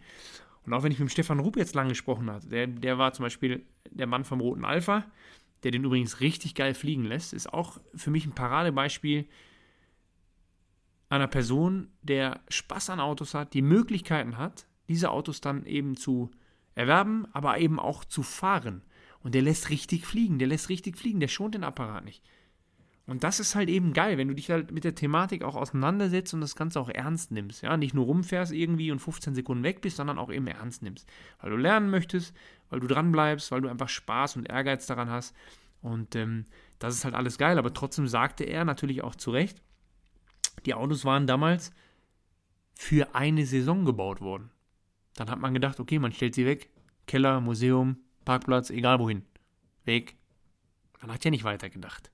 Und 0.64 0.72
auch 0.72 0.82
wenn 0.82 0.92
ich 0.92 0.98
mit 0.98 1.10
Stefan 1.10 1.40
Rupp 1.40 1.56
jetzt 1.56 1.74
lang 1.74 1.88
gesprochen 1.88 2.30
habe, 2.30 2.46
der, 2.46 2.66
der 2.66 2.98
war 2.98 3.12
zum 3.12 3.24
Beispiel 3.24 3.66
der 3.90 4.06
Mann 4.06 4.24
vom 4.24 4.40
Roten 4.40 4.64
Alpha, 4.64 5.04
der 5.62 5.70
den 5.70 5.84
übrigens 5.84 6.20
richtig 6.20 6.54
geil 6.54 6.74
fliegen 6.74 7.04
lässt, 7.04 7.32
ist 7.32 7.52
auch 7.52 7.80
für 7.94 8.10
mich 8.10 8.26
ein 8.26 8.34
Paradebeispiel 8.34 9.28
einer 11.08 11.28
Person, 11.28 11.88
der 12.00 12.40
Spaß 12.48 12.90
an 12.90 13.00
Autos 13.00 13.34
hat, 13.34 13.52
die 13.52 13.60
Möglichkeiten 13.60 14.38
hat, 14.38 14.66
diese 14.88 15.10
Autos 15.10 15.40
dann 15.40 15.64
eben 15.66 15.96
zu 15.96 16.30
erwerben, 16.74 17.26
aber 17.32 17.58
eben 17.58 17.78
auch 17.78 18.04
zu 18.04 18.22
fahren. 18.22 18.82
Und 19.20 19.34
der 19.34 19.42
lässt 19.42 19.70
richtig 19.70 20.06
fliegen, 20.06 20.38
der 20.38 20.48
lässt 20.48 20.68
richtig 20.68 20.96
fliegen, 20.98 21.20
der 21.20 21.28
schont 21.28 21.54
den 21.54 21.64
Apparat 21.64 22.04
nicht. 22.04 22.22
Und 23.06 23.24
das 23.24 23.40
ist 23.40 23.54
halt 23.56 23.68
eben 23.68 23.92
geil, 23.92 24.16
wenn 24.16 24.28
du 24.28 24.34
dich 24.34 24.50
halt 24.50 24.70
mit 24.70 24.84
der 24.84 24.94
Thematik 24.94 25.42
auch 25.42 25.56
auseinandersetzt 25.56 26.34
und 26.34 26.40
das 26.40 26.54
Ganze 26.54 26.80
auch 26.80 26.88
ernst 26.88 27.32
nimmst. 27.32 27.62
Ja, 27.62 27.76
nicht 27.76 27.94
nur 27.94 28.06
rumfährst 28.06 28.52
irgendwie 28.52 28.92
und 28.92 29.00
15 29.00 29.34
Sekunden 29.34 29.64
weg 29.64 29.80
bist, 29.80 29.96
sondern 29.96 30.18
auch 30.18 30.30
eben 30.30 30.46
ernst 30.46 30.82
nimmst. 30.82 31.08
Weil 31.40 31.50
du 31.50 31.56
lernen 31.56 31.90
möchtest, 31.90 32.34
weil 32.70 32.80
du 32.80 32.86
dran 32.86 33.10
bleibst, 33.10 33.50
weil 33.50 33.60
du 33.60 33.68
einfach 33.68 33.88
Spaß 33.88 34.36
und 34.36 34.48
Ehrgeiz 34.48 34.86
daran 34.86 35.10
hast. 35.10 35.34
Und 35.82 36.14
ähm, 36.14 36.46
das 36.78 36.94
ist 36.94 37.04
halt 37.04 37.14
alles 37.14 37.38
geil. 37.38 37.58
Aber 37.58 37.74
trotzdem 37.74 38.06
sagte 38.06 38.44
er 38.44 38.64
natürlich 38.64 39.02
auch 39.02 39.16
zu 39.16 39.32
Recht, 39.32 39.60
die 40.64 40.74
Autos 40.74 41.04
waren 41.04 41.26
damals 41.26 41.72
für 42.74 43.16
eine 43.16 43.46
Saison 43.46 43.84
gebaut 43.84 44.20
worden. 44.20 44.50
Dann 45.14 45.30
hat 45.30 45.38
man 45.38 45.54
gedacht, 45.54 45.80
okay, 45.80 45.98
man 45.98 46.12
stellt 46.12 46.34
sie 46.34 46.46
weg. 46.46 46.70
Keller, 47.06 47.40
Museum, 47.40 47.98
Parkplatz, 48.24 48.70
egal 48.70 48.98
wohin. 48.98 49.24
Weg. 49.84 50.16
Man 51.00 51.12
hat 51.12 51.24
ja 51.24 51.30
nicht 51.30 51.44
weitergedacht. 51.44 52.10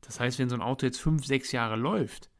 Das 0.00 0.20
heißt, 0.20 0.38
wenn 0.38 0.48
so 0.48 0.56
ein 0.56 0.62
Auto 0.62 0.86
jetzt 0.86 1.00
fünf, 1.00 1.26
sechs 1.26 1.52
Jahre 1.52 1.76
läuft, 1.76 2.30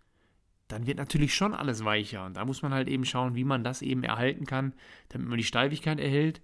dann 0.69 0.87
wird 0.87 0.99
natürlich 0.99 1.35
schon 1.35 1.55
alles 1.55 1.85
weicher. 1.85 2.25
Und 2.25 2.37
da 2.37 2.45
muss 2.45 2.63
man 2.63 2.73
halt 2.73 2.89
eben 2.89 3.05
schauen, 3.05 3.35
wie 3.35 3.45
man 3.45 3.65
das 3.65 3.83
eben 3.83 4.05
erhalten 4.05 4.47
kann, 4.47 4.75
damit 5.09 5.29
man 5.29 5.39
die 5.39 5.45
Steifigkeit 5.45 5.99
erhält, 5.99 6.41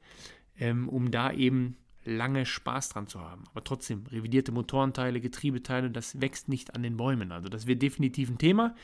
ähm, 0.58 0.88
um 0.88 1.10
da 1.10 1.32
eben 1.32 1.76
lange 2.04 2.46
Spaß 2.46 2.90
dran 2.90 3.06
zu 3.06 3.20
haben. 3.20 3.44
Aber 3.50 3.64
trotzdem, 3.64 4.04
revidierte 4.10 4.52
Motorenteile, 4.52 5.20
Getriebeteile, 5.20 5.90
das 5.90 6.20
wächst 6.20 6.48
nicht 6.48 6.74
an 6.74 6.82
den 6.82 6.96
Bäumen. 6.96 7.32
Also 7.32 7.48
das 7.48 7.66
wird 7.66 7.82
definitiv 7.82 8.30
ein 8.30 8.38
Thema. 8.38 8.74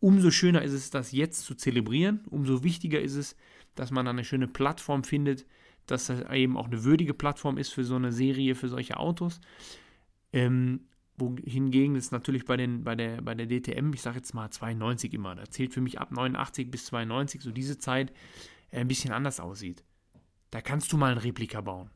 Umso 0.00 0.30
schöner 0.30 0.62
ist 0.62 0.72
es, 0.72 0.90
das 0.90 1.12
jetzt 1.12 1.44
zu 1.44 1.54
zelebrieren. 1.54 2.20
Umso 2.30 2.64
wichtiger 2.64 3.00
ist 3.00 3.14
es, 3.14 3.36
dass 3.74 3.90
man 3.90 4.06
eine 4.06 4.24
schöne 4.24 4.48
Plattform 4.48 5.04
findet, 5.04 5.46
dass 5.86 6.06
das 6.06 6.30
eben 6.30 6.56
auch 6.56 6.66
eine 6.66 6.84
würdige 6.84 7.14
Plattform 7.14 7.58
ist 7.58 7.72
für 7.72 7.84
so 7.84 7.96
eine 7.96 8.12
Serie, 8.12 8.54
für 8.54 8.68
solche 8.68 8.96
Autos. 8.96 9.40
Ähm, 10.32 10.80
wohingegen 11.16 11.96
es 11.96 12.10
natürlich 12.10 12.44
bei, 12.44 12.56
den, 12.56 12.84
bei, 12.84 12.94
der, 12.94 13.20
bei 13.22 13.34
der 13.34 13.46
DTM, 13.46 13.92
ich 13.92 14.02
sage 14.02 14.16
jetzt 14.16 14.34
mal 14.34 14.50
92 14.50 15.14
immer, 15.14 15.34
da 15.34 15.44
zählt 15.44 15.72
für 15.72 15.80
mich 15.80 16.00
ab 16.00 16.10
89 16.10 16.70
bis 16.70 16.86
92, 16.86 17.40
so 17.40 17.52
diese 17.52 17.78
Zeit, 17.78 18.12
äh, 18.70 18.80
ein 18.80 18.88
bisschen 18.88 19.12
anders 19.12 19.40
aussieht. 19.40 19.84
Da 20.50 20.60
kannst 20.60 20.92
du 20.92 20.96
mal 20.96 21.12
ein 21.12 21.18
Replika 21.18 21.60
bauen. 21.60 21.90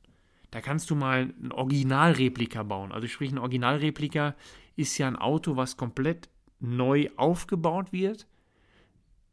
Da 0.51 0.61
kannst 0.61 0.91
du 0.91 0.95
mal 0.95 1.35
ein 1.43 1.53
Originalreplika 1.53 2.63
bauen. 2.63 2.93
Also 2.93 3.07
sprich, 3.07 3.31
ein 3.31 3.39
Originalreplika 3.39 4.35
ist 4.77 4.97
ja 4.99 5.09
ein 5.09 5.17
Auto, 5.17 5.57
was 5.57 5.77
komplett 5.77 6.29
neu 6.61 7.09
aufgebaut 7.17 7.93
wird, 7.93 8.27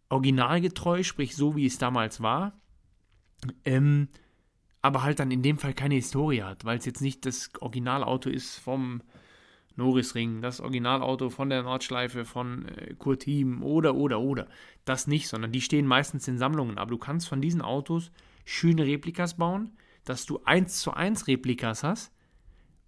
originalgetreu, 0.10 1.04
sprich 1.04 1.36
so 1.36 1.56
wie 1.56 1.66
es 1.66 1.78
damals 1.78 2.22
war, 2.22 2.54
ähm, 3.64 4.10
aber 4.82 5.04
halt 5.04 5.20
dann 5.20 5.32
in 5.32 5.42
dem 5.42 5.58
Fall 5.58 5.74
keine 5.74 5.96
Historie 5.96 6.44
hat, 6.44 6.66
weil 6.66 6.78
es 6.78 6.86
jetzt 6.86 7.02
nicht 7.02 7.26
das 7.26 7.50
Originalauto 7.60 8.30
ist 8.30 8.60
vom 8.60 9.02
Norrisring, 9.76 10.42
das 10.42 10.62
Originalauto 10.62 11.30
von 11.30 11.50
der 11.50 11.64
Nordschleife 11.64 12.24
von 12.24 12.68
äh, 12.68 12.94
Kurtim 12.94 13.64
oder 13.64 13.96
oder 13.96 14.20
oder. 14.20 14.48
Das 14.86 15.08
nicht, 15.08 15.28
sondern 15.28 15.52
die 15.52 15.62
stehen 15.62 15.88
meistens 15.88 16.28
in 16.28 16.38
Sammlungen. 16.38 16.78
Aber 16.78 16.92
du 16.92 16.98
kannst 16.98 17.28
von 17.28 17.42
diesen 17.42 17.62
Autos 17.62 18.12
schöne 18.46 18.86
Replikas 18.86 19.36
bauen, 19.36 19.72
dass 20.06 20.26
du 20.26 20.40
eins 20.46 20.80
zu 20.80 20.92
eins 20.92 21.28
Replikas 21.28 21.84
hast, 21.84 22.12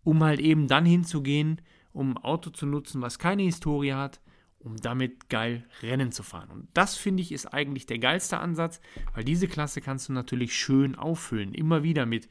um 0.04 0.24
halt 0.24 0.40
eben 0.40 0.68
dann 0.68 0.86
hinzugehen, 0.86 1.62
um 1.92 2.12
ein 2.12 2.18
Auto 2.18 2.50
zu 2.50 2.66
nutzen, 2.66 3.02
was 3.02 3.20
keine 3.20 3.44
Historie 3.44 3.94
hat, 3.94 4.22
um 4.60 4.78
damit 4.78 5.30
geil 5.30 5.66
Rennen 5.82 6.12
zu 6.12 6.24
fahren. 6.24 6.50
Und 6.50 6.68
das 6.74 6.96
finde 6.96 7.22
ich 7.24 7.32
ist 7.32 7.48
eigentlich 7.48 7.86
der 7.86 8.00
geilste 8.00 8.40
Ansatz, 8.40 8.80
weil 9.14 9.24
diese 9.24 9.48
Klasse 9.48 9.82
kannst 9.82 10.10
du 10.10 10.14
natürlich 10.14 10.56
schön 10.56 10.96
auffüllen. 10.96 11.54
Immer 11.54 11.84
wieder 11.84 12.06
mit 12.06 12.30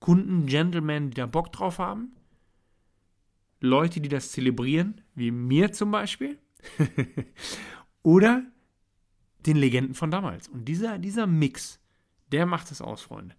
Kunden, 0.00 0.46
Gentlemen, 0.46 1.10
die 1.10 1.14
da 1.14 1.26
Bock 1.26 1.52
drauf 1.52 1.78
haben. 1.78 2.12
Leute, 3.60 4.00
die 4.00 4.08
das 4.08 4.30
zelebrieren, 4.32 5.00
wie 5.14 5.30
mir 5.30 5.72
zum 5.72 5.90
Beispiel. 5.90 6.38
Oder 8.02 8.44
den 9.46 9.56
Legenden 9.56 9.94
von 9.94 10.10
damals. 10.10 10.48
Und 10.48 10.66
dieser, 10.66 10.98
dieser 10.98 11.26
Mix, 11.26 11.80
der 12.30 12.46
macht 12.46 12.70
es 12.70 12.80
aus, 12.80 13.02
Freunde. 13.02 13.34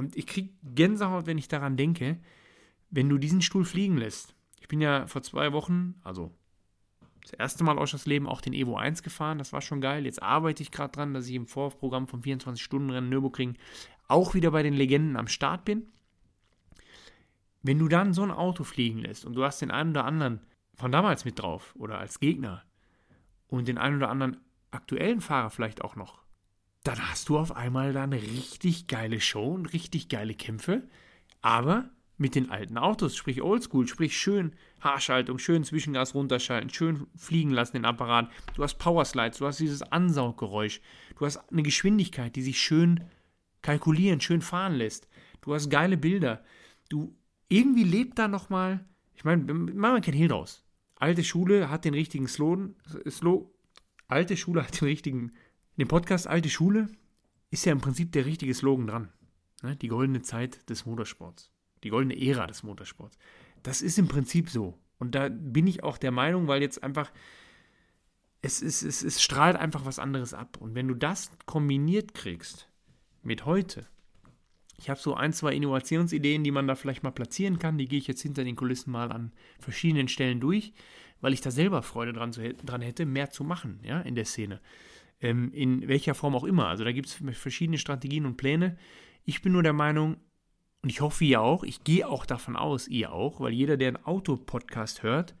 Und 0.00 0.16
ich 0.16 0.26
kriege 0.26 0.48
Gänsehaut, 0.62 1.26
wenn 1.26 1.36
ich 1.36 1.46
daran 1.46 1.76
denke, 1.76 2.18
wenn 2.88 3.10
du 3.10 3.18
diesen 3.18 3.42
Stuhl 3.42 3.66
fliegen 3.66 3.98
lässt. 3.98 4.34
Ich 4.58 4.66
bin 4.66 4.80
ja 4.80 5.06
vor 5.06 5.22
zwei 5.22 5.52
Wochen, 5.52 6.00
also 6.02 6.34
das 7.20 7.34
erste 7.34 7.64
Mal 7.64 7.78
aus 7.78 7.90
das 7.90 8.06
Leben 8.06 8.26
auch 8.26 8.40
den 8.40 8.54
Evo 8.54 8.76
1 8.76 9.02
gefahren. 9.02 9.36
Das 9.36 9.52
war 9.52 9.60
schon 9.60 9.82
geil. 9.82 10.06
Jetzt 10.06 10.22
arbeite 10.22 10.62
ich 10.62 10.70
gerade 10.70 10.92
dran, 10.92 11.12
dass 11.12 11.28
ich 11.28 11.34
im 11.34 11.46
Vorprogramm 11.46 12.08
vom 12.08 12.22
24-Stunden-Rennen 12.22 13.10
Nürburgring 13.10 13.58
auch 14.08 14.32
wieder 14.32 14.52
bei 14.52 14.62
den 14.62 14.72
Legenden 14.72 15.18
am 15.18 15.28
Start 15.28 15.66
bin. 15.66 15.86
Wenn 17.60 17.78
du 17.78 17.88
dann 17.88 18.14
so 18.14 18.22
ein 18.22 18.30
Auto 18.30 18.64
fliegen 18.64 19.00
lässt 19.00 19.26
und 19.26 19.34
du 19.34 19.44
hast 19.44 19.60
den 19.60 19.70
einen 19.70 19.90
oder 19.90 20.06
anderen 20.06 20.40
von 20.76 20.90
damals 20.90 21.26
mit 21.26 21.38
drauf 21.38 21.74
oder 21.78 21.98
als 21.98 22.20
Gegner 22.20 22.64
und 23.48 23.68
den 23.68 23.76
einen 23.76 23.96
oder 23.96 24.08
anderen 24.08 24.38
aktuellen 24.70 25.20
Fahrer 25.20 25.50
vielleicht 25.50 25.84
auch 25.84 25.94
noch, 25.94 26.22
dann 26.82 27.10
hast 27.10 27.28
du 27.28 27.38
auf 27.38 27.54
einmal 27.54 27.92
da 27.92 28.04
eine 28.04 28.20
richtig 28.20 28.86
geile 28.86 29.20
Show 29.20 29.52
und 29.52 29.72
richtig 29.72 30.08
geile 30.08 30.34
Kämpfe, 30.34 30.82
aber 31.42 31.90
mit 32.16 32.34
den 32.34 32.50
alten 32.50 32.76
Autos, 32.76 33.16
sprich 33.16 33.40
Oldschool, 33.40 33.88
sprich 33.88 34.16
schön 34.16 34.52
Haarschaltung, 34.80 35.38
schön 35.38 35.64
Zwischengas 35.64 36.14
runterschalten, 36.14 36.68
schön 36.68 37.06
fliegen 37.16 37.50
lassen 37.50 37.76
den 37.76 37.86
Apparat. 37.86 38.30
Du 38.54 38.62
hast 38.62 38.74
Powerslides, 38.74 39.38
du 39.38 39.46
hast 39.46 39.58
dieses 39.58 39.80
Ansauggeräusch, 39.80 40.82
du 41.18 41.24
hast 41.24 41.38
eine 41.50 41.62
Geschwindigkeit, 41.62 42.36
die 42.36 42.42
sich 42.42 42.60
schön 42.60 43.04
kalkulieren, 43.62 44.20
schön 44.20 44.42
fahren 44.42 44.74
lässt. 44.74 45.08
Du 45.40 45.54
hast 45.54 45.70
geile 45.70 45.96
Bilder. 45.96 46.44
Du 46.90 47.16
irgendwie 47.48 47.84
lebt 47.84 48.18
da 48.18 48.28
noch 48.28 48.50
mal, 48.50 48.84
ich 49.14 49.24
meine, 49.24 49.52
machen 49.52 49.96
wir 49.96 50.00
kein 50.02 50.14
Hehl 50.14 50.28
draus. 50.28 50.62
Alte 50.96 51.24
Schule 51.24 51.70
hat 51.70 51.86
den 51.86 51.94
richtigen 51.94 52.28
Slogan, 52.28 52.74
Slow, 53.08 53.50
alte 54.08 54.36
Schule 54.36 54.62
hat 54.66 54.78
den 54.80 54.88
richtigen, 54.88 55.32
dem 55.80 55.88
Podcast 55.88 56.26
Alte 56.26 56.48
Schule 56.48 56.88
ist 57.50 57.64
ja 57.64 57.72
im 57.72 57.80
Prinzip 57.80 58.12
der 58.12 58.26
richtige 58.26 58.54
Slogan 58.54 58.86
dran. 58.86 59.12
Ne? 59.62 59.76
Die 59.76 59.88
goldene 59.88 60.22
Zeit 60.22 60.68
des 60.70 60.86
Motorsports 60.86 61.50
die 61.84 61.90
goldene 61.90 62.20
Ära 62.20 62.46
des 62.46 62.62
Motorsports. 62.62 63.18
Das 63.62 63.82
ist 63.82 63.98
im 63.98 64.08
Prinzip 64.08 64.50
so. 64.50 64.78
Und 64.98 65.14
da 65.14 65.28
bin 65.28 65.66
ich 65.66 65.82
auch 65.82 65.98
der 65.98 66.10
Meinung, 66.10 66.46
weil 66.46 66.62
jetzt 66.62 66.82
einfach, 66.82 67.10
es, 68.42 68.62
es, 68.62 68.82
es, 68.82 69.02
es 69.02 69.22
strahlt 69.22 69.56
einfach 69.56 69.84
was 69.84 69.98
anderes 69.98 70.34
ab. 70.34 70.58
Und 70.58 70.74
wenn 70.74 70.88
du 70.88 70.94
das 70.94 71.30
kombiniert 71.46 72.14
kriegst 72.14 72.68
mit 73.22 73.46
heute, 73.46 73.86
ich 74.78 74.88
habe 74.88 75.00
so 75.00 75.14
ein, 75.14 75.32
zwei 75.32 75.54
Innovationsideen, 75.54 76.42
die 76.42 76.50
man 76.50 76.66
da 76.66 76.74
vielleicht 76.74 77.02
mal 77.02 77.10
platzieren 77.10 77.58
kann. 77.58 77.76
Die 77.76 77.86
gehe 77.86 77.98
ich 77.98 78.06
jetzt 78.06 78.22
hinter 78.22 78.44
den 78.44 78.56
Kulissen 78.56 78.90
mal 78.90 79.12
an 79.12 79.32
verschiedenen 79.58 80.08
Stellen 80.08 80.40
durch, 80.40 80.72
weil 81.20 81.34
ich 81.34 81.42
da 81.42 81.50
selber 81.50 81.82
Freude 81.82 82.14
dran, 82.14 82.32
dran 82.32 82.80
hätte, 82.80 83.04
mehr 83.04 83.30
zu 83.30 83.44
machen 83.44 83.80
ja, 83.82 84.00
in 84.00 84.14
der 84.14 84.24
Szene. 84.24 84.60
Ähm, 85.20 85.52
in 85.52 85.86
welcher 85.86 86.14
Form 86.14 86.34
auch 86.34 86.44
immer. 86.44 86.68
Also 86.68 86.84
da 86.84 86.92
gibt 86.92 87.08
es 87.08 87.38
verschiedene 87.38 87.78
Strategien 87.78 88.26
und 88.26 88.36
Pläne. 88.36 88.78
Ich 89.24 89.42
bin 89.42 89.52
nur 89.52 89.62
der 89.62 89.74
Meinung, 89.74 90.16
und 90.82 90.88
ich 90.88 91.00
hoffe, 91.00 91.24
ihr 91.24 91.42
auch, 91.42 91.62
ich 91.62 91.84
gehe 91.84 92.08
auch 92.08 92.24
davon 92.24 92.56
aus, 92.56 92.88
ihr 92.88 93.12
auch, 93.12 93.40
weil 93.40 93.52
jeder, 93.52 93.76
der 93.76 93.88
einen 93.88 94.04
Autopodcast 94.04 95.02
hört, 95.02 95.34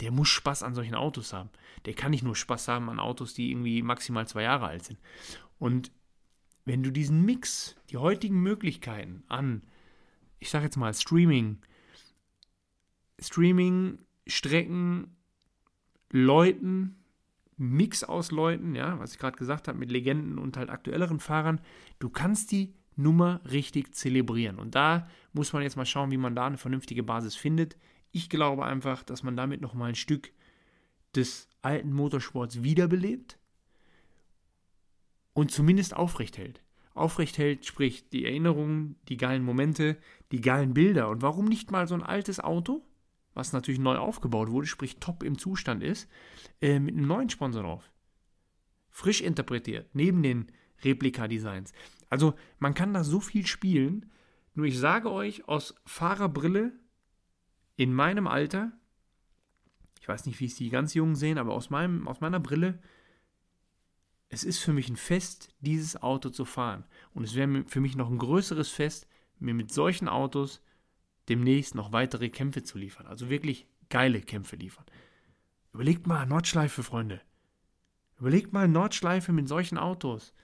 der 0.00 0.10
muss 0.10 0.28
Spaß 0.28 0.62
an 0.62 0.74
solchen 0.74 0.94
Autos 0.94 1.32
haben. 1.32 1.50
Der 1.84 1.94
kann 1.94 2.10
nicht 2.10 2.24
nur 2.24 2.34
Spaß 2.34 2.68
haben 2.68 2.90
an 2.90 2.98
Autos, 2.98 3.34
die 3.34 3.50
irgendwie 3.50 3.82
maximal 3.82 4.26
zwei 4.26 4.42
Jahre 4.42 4.66
alt 4.66 4.84
sind. 4.84 4.98
Und 5.58 5.92
wenn 6.64 6.82
du 6.82 6.90
diesen 6.90 7.24
Mix, 7.24 7.76
die 7.90 7.98
heutigen 7.98 8.42
Möglichkeiten 8.42 9.22
an, 9.28 9.62
ich 10.38 10.50
sage 10.50 10.64
jetzt 10.64 10.76
mal 10.76 10.92
Streaming, 10.94 11.58
Streaming, 13.20 13.98
Strecken, 14.26 15.16
Leuten, 16.10 16.99
Mix 17.60 18.02
aus 18.02 18.30
Leuten, 18.30 18.74
ja, 18.74 18.98
was 18.98 19.12
ich 19.12 19.18
gerade 19.18 19.36
gesagt 19.36 19.68
habe, 19.68 19.78
mit 19.78 19.92
Legenden 19.92 20.38
und 20.38 20.56
halt 20.56 20.70
aktuelleren 20.70 21.20
Fahrern, 21.20 21.60
du 21.98 22.08
kannst 22.08 22.52
die 22.52 22.74
Nummer 22.96 23.42
richtig 23.50 23.94
zelebrieren. 23.94 24.58
Und 24.58 24.74
da 24.74 25.08
muss 25.34 25.52
man 25.52 25.62
jetzt 25.62 25.76
mal 25.76 25.84
schauen, 25.84 26.10
wie 26.10 26.16
man 26.16 26.34
da 26.34 26.46
eine 26.46 26.56
vernünftige 26.56 27.02
Basis 27.02 27.36
findet. 27.36 27.76
Ich 28.12 28.30
glaube 28.30 28.64
einfach, 28.64 29.02
dass 29.02 29.22
man 29.22 29.36
damit 29.36 29.60
nochmal 29.60 29.90
ein 29.90 29.94
Stück 29.94 30.32
des 31.14 31.48
alten 31.60 31.92
Motorsports 31.92 32.62
wiederbelebt 32.62 33.38
und 35.34 35.50
zumindest 35.50 35.94
aufrecht 35.94 36.38
hält. 36.38 36.62
Aufrecht 36.94 37.36
hält, 37.36 37.66
sprich 37.66 38.08
die 38.08 38.24
Erinnerungen, 38.24 38.96
die 39.08 39.18
geilen 39.18 39.44
Momente, 39.44 39.98
die 40.32 40.40
geilen 40.40 40.72
Bilder. 40.72 41.10
Und 41.10 41.20
warum 41.20 41.44
nicht 41.44 41.70
mal 41.70 41.86
so 41.86 41.94
ein 41.94 42.02
altes 42.02 42.40
Auto, 42.40 42.86
was 43.34 43.52
natürlich 43.52 43.80
neu 43.80 43.96
aufgebaut 43.96 44.50
wurde, 44.50 44.66
sprich 44.66 44.96
top 44.98 45.22
im 45.22 45.38
Zustand 45.38 45.82
ist, 45.82 46.08
äh, 46.60 46.78
mit 46.78 46.96
einem 46.96 47.06
neuen 47.06 47.30
Sponsor 47.30 47.62
drauf. 47.62 47.90
Frisch 48.90 49.20
interpretiert, 49.20 49.88
neben 49.94 50.22
den 50.22 50.50
Replika-Designs. 50.82 51.72
Also 52.08 52.34
man 52.58 52.74
kann 52.74 52.92
da 52.92 53.04
so 53.04 53.20
viel 53.20 53.46
spielen. 53.46 54.10
Nur 54.54 54.66
ich 54.66 54.78
sage 54.78 55.10
euch 55.10 55.48
aus 55.48 55.74
Fahrerbrille 55.84 56.72
in 57.76 57.94
meinem 57.94 58.26
Alter, 58.26 58.72
ich 60.00 60.08
weiß 60.08 60.26
nicht, 60.26 60.40
wie 60.40 60.46
es 60.46 60.56
die 60.56 60.70
ganz 60.70 60.94
Jungen 60.94 61.14
sehen, 61.14 61.38
aber 61.38 61.54
aus, 61.54 61.70
meinem, 61.70 62.08
aus 62.08 62.20
meiner 62.20 62.40
Brille, 62.40 62.80
es 64.28 64.44
ist 64.44 64.58
für 64.58 64.72
mich 64.72 64.88
ein 64.88 64.96
Fest, 64.96 65.54
dieses 65.60 66.02
Auto 66.02 66.30
zu 66.30 66.44
fahren. 66.44 66.84
Und 67.14 67.24
es 67.24 67.34
wäre 67.34 67.64
für 67.66 67.80
mich 67.80 67.96
noch 67.96 68.10
ein 68.10 68.18
größeres 68.18 68.70
Fest, 68.70 69.06
mir 69.38 69.54
mit 69.54 69.72
solchen 69.72 70.08
Autos 70.08 70.62
demnächst 71.30 71.74
noch 71.74 71.92
weitere 71.92 72.28
Kämpfe 72.28 72.62
zu 72.62 72.76
liefern. 72.76 73.06
Also 73.06 73.30
wirklich 73.30 73.66
geile 73.88 74.20
Kämpfe 74.20 74.56
liefern. 74.56 74.84
Überlegt 75.72 76.06
mal 76.06 76.26
Nordschleife, 76.26 76.82
Freunde. 76.82 77.20
Überlegt 78.18 78.52
mal 78.52 78.68
Nordschleife 78.68 79.32
mit 79.32 79.48
solchen 79.48 79.78
Autos. 79.78 80.34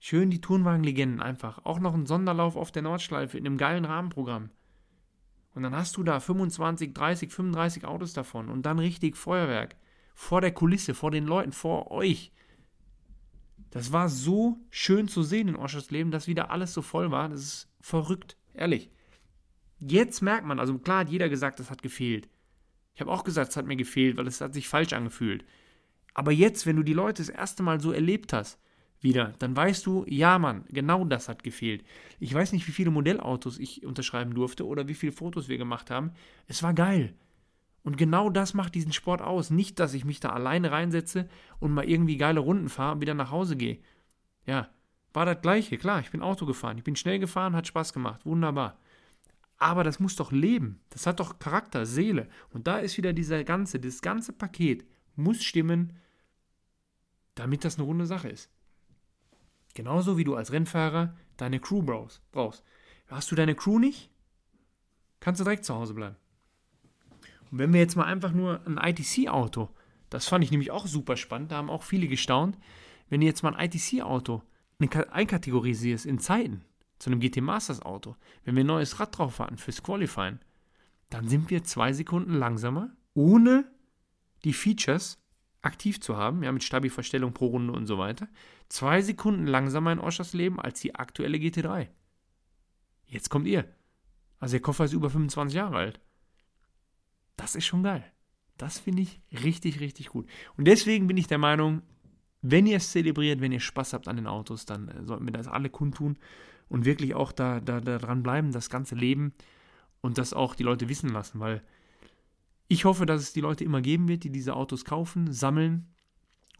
Schön 0.00 0.30
die 0.30 0.40
Turnwagenlegenden 0.40 1.22
einfach. 1.22 1.64
Auch 1.64 1.78
noch 1.78 1.94
ein 1.94 2.06
Sonderlauf 2.06 2.56
auf 2.56 2.72
der 2.72 2.82
Nordschleife 2.82 3.38
in 3.38 3.46
einem 3.46 3.56
geilen 3.56 3.84
Rahmenprogramm. 3.84 4.50
Und 5.54 5.62
dann 5.62 5.76
hast 5.76 5.96
du 5.96 6.02
da 6.02 6.18
25, 6.18 6.92
30, 6.92 7.32
35 7.32 7.84
Autos 7.84 8.12
davon 8.12 8.48
und 8.48 8.66
dann 8.66 8.78
richtig 8.78 9.16
Feuerwerk. 9.16 9.76
Vor 10.14 10.40
der 10.40 10.52
Kulisse, 10.52 10.94
vor 10.94 11.10
den 11.10 11.26
Leuten, 11.26 11.52
vor 11.52 11.90
euch. 11.90 12.32
Das 13.70 13.92
war 13.92 14.08
so 14.08 14.58
schön 14.70 15.08
zu 15.08 15.22
sehen 15.22 15.48
in 15.48 15.56
Oschersleben, 15.56 16.10
dass 16.10 16.26
wieder 16.26 16.50
alles 16.50 16.74
so 16.74 16.82
voll 16.82 17.10
war. 17.10 17.28
Das 17.28 17.40
ist 17.40 17.68
verrückt, 17.80 18.36
ehrlich. 18.54 18.90
Jetzt 19.82 20.22
merkt 20.22 20.46
man, 20.46 20.60
also 20.60 20.78
klar 20.78 21.00
hat 21.00 21.10
jeder 21.10 21.28
gesagt, 21.28 21.58
das 21.58 21.70
hat 21.70 21.82
gefehlt. 21.82 22.28
Ich 22.94 23.00
habe 23.00 23.10
auch 23.10 23.24
gesagt, 23.24 23.50
es 23.50 23.56
hat 23.56 23.66
mir 23.66 23.76
gefehlt, 23.76 24.16
weil 24.16 24.26
es 24.28 24.40
hat 24.40 24.54
sich 24.54 24.68
falsch 24.68 24.92
angefühlt. 24.92 25.44
Aber 26.14 26.30
jetzt, 26.30 26.66
wenn 26.66 26.76
du 26.76 26.82
die 26.82 26.92
Leute 26.92 27.22
das 27.22 27.30
erste 27.30 27.62
Mal 27.62 27.80
so 27.80 27.90
erlebt 27.90 28.32
hast, 28.32 28.60
wieder, 29.00 29.34
dann 29.40 29.56
weißt 29.56 29.84
du, 29.84 30.04
ja 30.06 30.38
Mann, 30.38 30.64
genau 30.68 31.04
das 31.04 31.28
hat 31.28 31.42
gefehlt. 31.42 31.84
Ich 32.20 32.32
weiß 32.32 32.52
nicht, 32.52 32.68
wie 32.68 32.72
viele 32.72 32.92
Modellautos 32.92 33.58
ich 33.58 33.84
unterschreiben 33.84 34.34
durfte 34.34 34.64
oder 34.64 34.86
wie 34.86 34.94
viele 34.94 35.10
Fotos 35.10 35.48
wir 35.48 35.58
gemacht 35.58 35.90
haben. 35.90 36.12
Es 36.46 36.62
war 36.62 36.74
geil. 36.74 37.14
Und 37.82 37.96
genau 37.98 38.30
das 38.30 38.54
macht 38.54 38.76
diesen 38.76 38.92
Sport 38.92 39.20
aus. 39.20 39.50
Nicht, 39.50 39.80
dass 39.80 39.94
ich 39.94 40.04
mich 40.04 40.20
da 40.20 40.30
alleine 40.30 40.70
reinsetze 40.70 41.28
und 41.58 41.72
mal 41.72 41.88
irgendwie 41.88 42.16
geile 42.16 42.38
Runden 42.38 42.68
fahre 42.68 42.94
und 42.94 43.00
wieder 43.00 43.14
nach 43.14 43.32
Hause 43.32 43.56
gehe. 43.56 43.80
Ja, 44.46 44.68
war 45.12 45.26
das 45.26 45.42
gleiche. 45.42 45.78
Klar, 45.78 45.98
ich 45.98 46.12
bin 46.12 46.22
Auto 46.22 46.46
gefahren. 46.46 46.78
Ich 46.78 46.84
bin 46.84 46.94
schnell 46.94 47.18
gefahren, 47.18 47.56
hat 47.56 47.66
Spaß 47.66 47.92
gemacht. 47.92 48.24
Wunderbar. 48.24 48.78
Aber 49.62 49.84
das 49.84 50.00
muss 50.00 50.16
doch 50.16 50.32
leben. 50.32 50.80
Das 50.90 51.06
hat 51.06 51.20
doch 51.20 51.38
Charakter, 51.38 51.86
Seele. 51.86 52.28
Und 52.50 52.66
da 52.66 52.78
ist 52.78 52.96
wieder 52.96 53.12
dieser 53.12 53.44
ganze, 53.44 53.78
das 53.78 54.02
ganze 54.02 54.32
Paket 54.32 54.84
muss 55.14 55.44
stimmen, 55.44 55.92
damit 57.36 57.64
das 57.64 57.76
eine 57.76 57.84
runde 57.84 58.06
Sache 58.06 58.28
ist. 58.28 58.50
Genauso 59.74 60.18
wie 60.18 60.24
du 60.24 60.34
als 60.34 60.50
Rennfahrer 60.50 61.16
deine 61.36 61.60
Crew 61.60 61.80
brauchst. 61.80 62.64
Hast 63.06 63.30
du 63.30 63.36
deine 63.36 63.54
Crew 63.54 63.78
nicht, 63.78 64.10
kannst 65.20 65.40
du 65.40 65.44
direkt 65.44 65.64
zu 65.64 65.76
Hause 65.76 65.94
bleiben. 65.94 66.16
Und 67.52 67.58
wenn 67.58 67.72
wir 67.72 67.78
jetzt 67.78 67.94
mal 67.94 68.06
einfach 68.06 68.32
nur 68.32 68.66
ein 68.66 68.78
ITC-Auto, 68.78 69.68
das 70.10 70.26
fand 70.26 70.42
ich 70.42 70.50
nämlich 70.50 70.72
auch 70.72 70.88
super 70.88 71.16
spannend, 71.16 71.52
da 71.52 71.58
haben 71.58 71.70
auch 71.70 71.84
viele 71.84 72.08
gestaunt, 72.08 72.58
wenn 73.10 73.20
du 73.20 73.26
jetzt 73.26 73.44
mal 73.44 73.54
ein 73.54 73.70
ITC-Auto 73.70 74.42
einkategorisierst 74.80 76.04
in 76.04 76.18
Zeiten 76.18 76.64
zu 77.02 77.10
einem 77.10 77.18
GT 77.18 77.40
Masters 77.40 77.82
Auto, 77.82 78.14
wenn 78.44 78.54
wir 78.54 78.62
ein 78.62 78.68
neues 78.68 79.00
Rad 79.00 79.18
drauf 79.18 79.40
hatten 79.40 79.58
fürs 79.58 79.82
Qualifying, 79.82 80.38
dann 81.10 81.26
sind 81.26 81.50
wir 81.50 81.64
zwei 81.64 81.92
Sekunden 81.92 82.34
langsamer, 82.34 82.90
ohne 83.12 83.68
die 84.44 84.52
Features 84.52 85.18
aktiv 85.62 86.00
zu 86.00 86.16
haben, 86.16 86.44
ja, 86.44 86.52
mit 86.52 86.62
Stabi-Verstellung 86.62 87.32
pro 87.32 87.46
Runde 87.46 87.72
und 87.72 87.86
so 87.86 87.98
weiter, 87.98 88.28
zwei 88.68 89.02
Sekunden 89.02 89.48
langsamer 89.48 89.90
in 89.90 89.98
Oschers 89.98 90.32
Leben 90.32 90.60
als 90.60 90.80
die 90.80 90.94
aktuelle 90.94 91.38
GT3. 91.38 91.88
Jetzt 93.06 93.30
kommt 93.30 93.48
ihr. 93.48 93.64
Also 94.38 94.52
der 94.52 94.62
Koffer 94.62 94.84
ist 94.84 94.92
über 94.92 95.10
25 95.10 95.56
Jahre 95.56 95.78
alt. 95.78 96.00
Das 97.36 97.56
ist 97.56 97.66
schon 97.66 97.82
geil. 97.82 98.04
Das 98.58 98.78
finde 98.78 99.02
ich 99.02 99.20
richtig, 99.42 99.80
richtig 99.80 100.10
gut. 100.10 100.28
Und 100.56 100.66
deswegen 100.66 101.08
bin 101.08 101.16
ich 101.16 101.26
der 101.26 101.38
Meinung, 101.38 101.82
wenn 102.42 102.68
ihr 102.68 102.76
es 102.76 102.92
zelebriert, 102.92 103.40
wenn 103.40 103.50
ihr 103.50 103.58
Spaß 103.58 103.92
habt 103.92 104.06
an 104.06 104.14
den 104.14 104.28
Autos, 104.28 104.66
dann 104.66 104.86
äh, 104.86 105.04
sollten 105.04 105.24
wir 105.24 105.32
das 105.32 105.48
alle 105.48 105.68
kundtun 105.68 106.16
und 106.68 106.84
wirklich 106.84 107.14
auch 107.14 107.32
da, 107.32 107.60
da, 107.60 107.80
da 107.80 107.98
dran 107.98 108.22
bleiben, 108.22 108.52
das 108.52 108.70
ganze 108.70 108.94
Leben 108.94 109.32
und 110.00 110.18
das 110.18 110.32
auch 110.32 110.54
die 110.54 110.62
Leute 110.62 110.88
wissen 110.88 111.10
lassen, 111.10 111.40
weil 111.40 111.62
ich 112.68 112.84
hoffe, 112.84 113.06
dass 113.06 113.20
es 113.20 113.32
die 113.32 113.40
Leute 113.40 113.64
immer 113.64 113.82
geben 113.82 114.08
wird, 114.08 114.24
die 114.24 114.30
diese 114.30 114.54
Autos 114.56 114.84
kaufen, 114.84 115.32
sammeln 115.32 115.86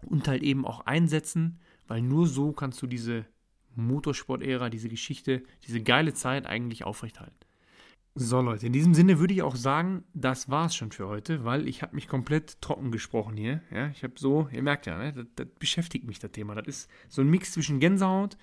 und 0.02 0.28
halt 0.28 0.42
eben 0.42 0.66
auch 0.66 0.80
einsetzen, 0.80 1.58
weil 1.88 2.02
nur 2.02 2.26
so 2.26 2.52
kannst 2.52 2.82
du 2.82 2.86
diese 2.86 3.24
Motorsport-Ära, 3.76 4.68
diese 4.68 4.88
Geschichte, 4.88 5.42
diese 5.66 5.82
geile 5.82 6.12
Zeit 6.12 6.46
eigentlich 6.46 6.84
aufrechthalten. 6.84 7.36
So 8.14 8.42
Leute, 8.42 8.66
in 8.66 8.74
diesem 8.74 8.92
Sinne 8.92 9.18
würde 9.18 9.32
ich 9.32 9.40
auch 9.40 9.56
sagen, 9.56 10.04
das 10.12 10.50
war 10.50 10.66
es 10.66 10.74
schon 10.74 10.92
für 10.92 11.08
heute, 11.08 11.44
weil 11.44 11.66
ich 11.66 11.80
habe 11.80 11.94
mich 11.94 12.08
komplett 12.08 12.60
trocken 12.60 12.90
gesprochen 12.90 13.38
hier. 13.38 13.62
Ja, 13.70 13.88
ich 13.88 14.04
habe 14.04 14.12
so, 14.18 14.50
ihr 14.52 14.62
merkt 14.62 14.84
ja, 14.84 14.98
ne, 14.98 15.14
das, 15.14 15.26
das, 15.34 15.46
beschäftigt 15.58 16.06
mich 16.06 16.18
das 16.18 16.30
Thema. 16.30 16.54
Das 16.54 16.66
ist 16.66 16.90
so 17.08 17.22
ein 17.22 17.30
Mix 17.30 17.52
zwischen 17.52 17.80
Gänsehaut, 17.80 18.36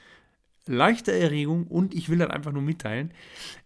leichter 0.69 1.13
Erregung 1.13 1.67
und 1.67 1.93
ich 1.93 2.10
will 2.10 2.19
das 2.19 2.29
einfach 2.29 2.51
nur 2.51 2.62
mitteilen. 2.62 3.13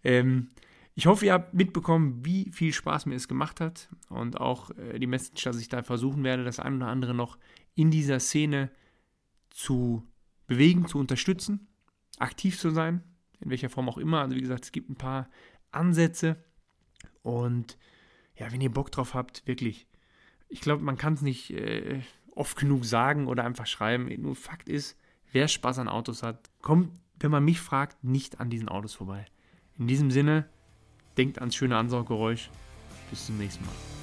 Ähm, 0.02 0.48
ich 0.94 1.06
hoffe, 1.06 1.26
ihr 1.26 1.32
habt 1.32 1.54
mitbekommen, 1.54 2.24
wie 2.24 2.50
viel 2.52 2.72
Spaß 2.72 3.06
mir 3.06 3.16
es 3.16 3.28
gemacht 3.28 3.60
hat 3.60 3.88
und 4.08 4.40
auch 4.40 4.70
äh, 4.70 4.98
die 4.98 5.06
Message, 5.06 5.42
dass 5.42 5.60
ich 5.60 5.68
da 5.68 5.82
versuchen 5.82 6.22
werde, 6.24 6.44
das 6.44 6.60
ein 6.60 6.76
oder 6.76 6.86
andere 6.86 7.14
noch 7.14 7.38
in 7.74 7.90
dieser 7.90 8.20
Szene 8.20 8.70
zu 9.50 10.06
bewegen, 10.46 10.86
zu 10.86 10.98
unterstützen, 10.98 11.68
aktiv 12.18 12.58
zu 12.58 12.70
sein, 12.70 13.02
in 13.40 13.50
welcher 13.50 13.70
Form 13.70 13.88
auch 13.88 13.98
immer. 13.98 14.20
Also 14.20 14.36
wie 14.36 14.40
gesagt, 14.40 14.64
es 14.64 14.72
gibt 14.72 14.88
ein 14.88 14.96
paar 14.96 15.28
Ansätze. 15.72 16.36
Und 17.22 17.76
ja, 18.36 18.52
wenn 18.52 18.60
ihr 18.60 18.70
Bock 18.70 18.92
drauf 18.92 19.14
habt, 19.14 19.46
wirklich, 19.46 19.86
ich 20.48 20.60
glaube, 20.60 20.82
man 20.82 20.96
kann 20.96 21.14
es 21.14 21.22
nicht 21.22 21.50
äh, 21.50 22.00
oft 22.34 22.56
genug 22.56 22.84
sagen 22.84 23.26
oder 23.26 23.44
einfach 23.44 23.66
schreiben. 23.66 24.08
Nur 24.20 24.36
Fakt 24.36 24.68
ist, 24.68 24.96
wer 25.34 25.48
Spaß 25.48 25.80
an 25.80 25.88
Autos 25.88 26.22
hat, 26.22 26.48
kommt, 26.62 26.90
wenn 27.18 27.30
man 27.30 27.44
mich 27.44 27.60
fragt, 27.60 28.02
nicht 28.02 28.40
an 28.40 28.48
diesen 28.48 28.68
Autos 28.68 28.94
vorbei. 28.94 29.26
In 29.76 29.86
diesem 29.86 30.10
Sinne, 30.10 30.48
denkt 31.18 31.40
ans 31.40 31.56
schöne 31.56 31.76
Ansauggeräusch. 31.76 32.48
Bis 33.10 33.26
zum 33.26 33.36
nächsten 33.36 33.64
Mal. 33.64 33.93